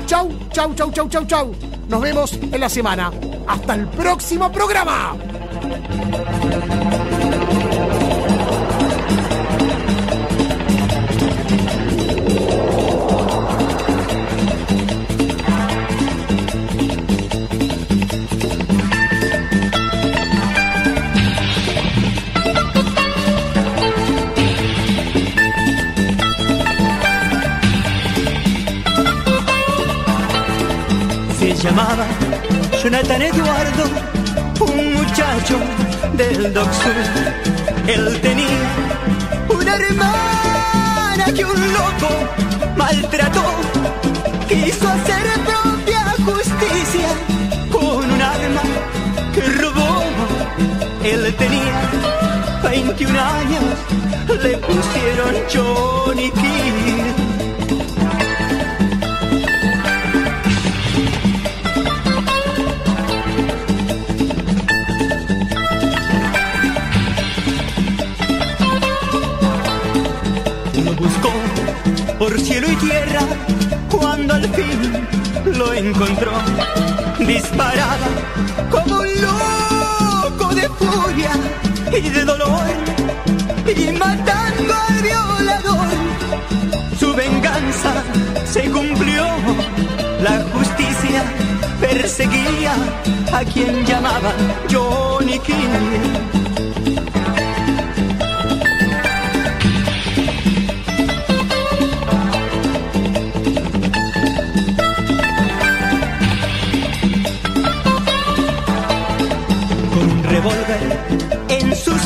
[0.05, 1.51] Chau, chau, chau, chau, chau, chau.
[1.87, 3.11] Nos vemos en la semana.
[3.47, 5.15] Hasta el próximo programa.
[31.63, 32.05] Llamaba
[32.83, 33.85] Jonathan Eduardo,
[34.59, 35.57] un muchacho
[36.17, 36.91] del Doc Sur.
[37.87, 38.67] Él tenía
[39.47, 42.09] una hermana que un loco
[42.75, 43.45] maltrató.
[44.49, 47.09] Quiso hacer propia justicia
[47.71, 48.63] con un arma
[49.33, 50.03] que robó.
[51.01, 51.81] Él tenía
[52.61, 53.63] 21 años,
[54.43, 56.33] le pusieron Johnny.
[72.33, 73.19] Por cielo y tierra
[73.91, 75.07] cuando al fin
[75.55, 76.31] lo encontró.
[77.19, 78.07] Disparaba
[78.71, 81.31] como un loco de furia
[81.91, 82.65] y de dolor
[83.67, 85.87] y matando al violador.
[86.99, 88.03] Su venganza
[88.45, 89.25] se cumplió,
[90.23, 91.23] la justicia
[91.79, 92.73] perseguía
[93.31, 94.35] a quien llamaban
[94.71, 96.33] Johnny King.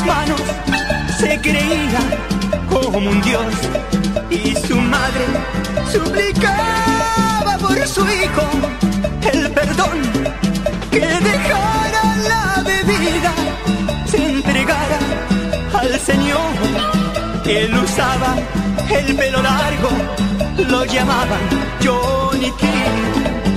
[0.04, 0.40] Manos
[1.18, 2.00] se creía
[2.68, 3.54] como un dios
[4.30, 5.24] y su madre
[5.92, 8.42] suplicaba por su hijo
[9.32, 9.98] el perdón
[10.90, 13.32] que dejara la bebida
[14.06, 14.98] se entregara
[15.74, 16.52] al Señor
[17.44, 18.36] él usaba
[18.90, 19.88] el pelo largo
[20.68, 21.40] lo llamaban
[21.82, 23.47] Johnny King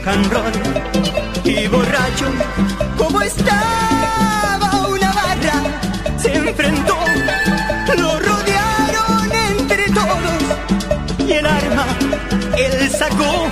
[0.00, 0.54] rock.
[1.44, 2.26] Y borracho,
[2.96, 6.96] como estaba una barra, se enfrentó,
[7.98, 11.28] lo rodearon entre todos.
[11.28, 11.86] Y el arma,
[12.56, 13.48] él sacó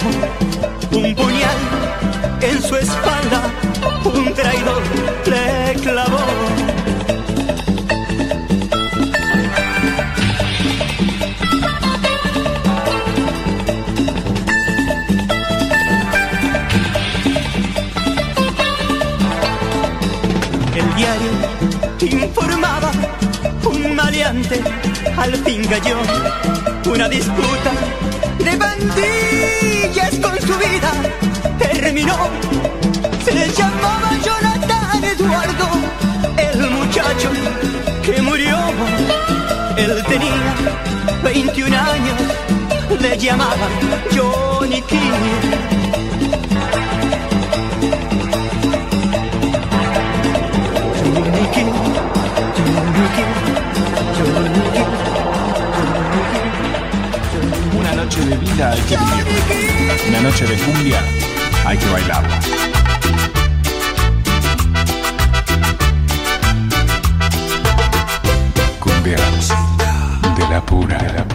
[25.71, 25.97] cayó
[26.93, 27.71] una disputa
[28.39, 30.91] de bandillas con su vida
[31.61, 32.17] terminó.
[33.25, 35.69] Se llamaba Jonathan Eduardo
[36.37, 37.31] el muchacho
[38.03, 38.59] que murió.
[39.77, 40.55] Él tenía
[41.23, 42.21] 21 años
[43.01, 43.71] le llamaban
[44.13, 45.70] Johnny King
[58.59, 59.95] hay que vivirla.
[60.09, 61.03] Una noche de cumbia
[61.65, 62.41] hay que bailarla.
[68.81, 69.17] Cumbia
[70.37, 71.30] de la pura, de la.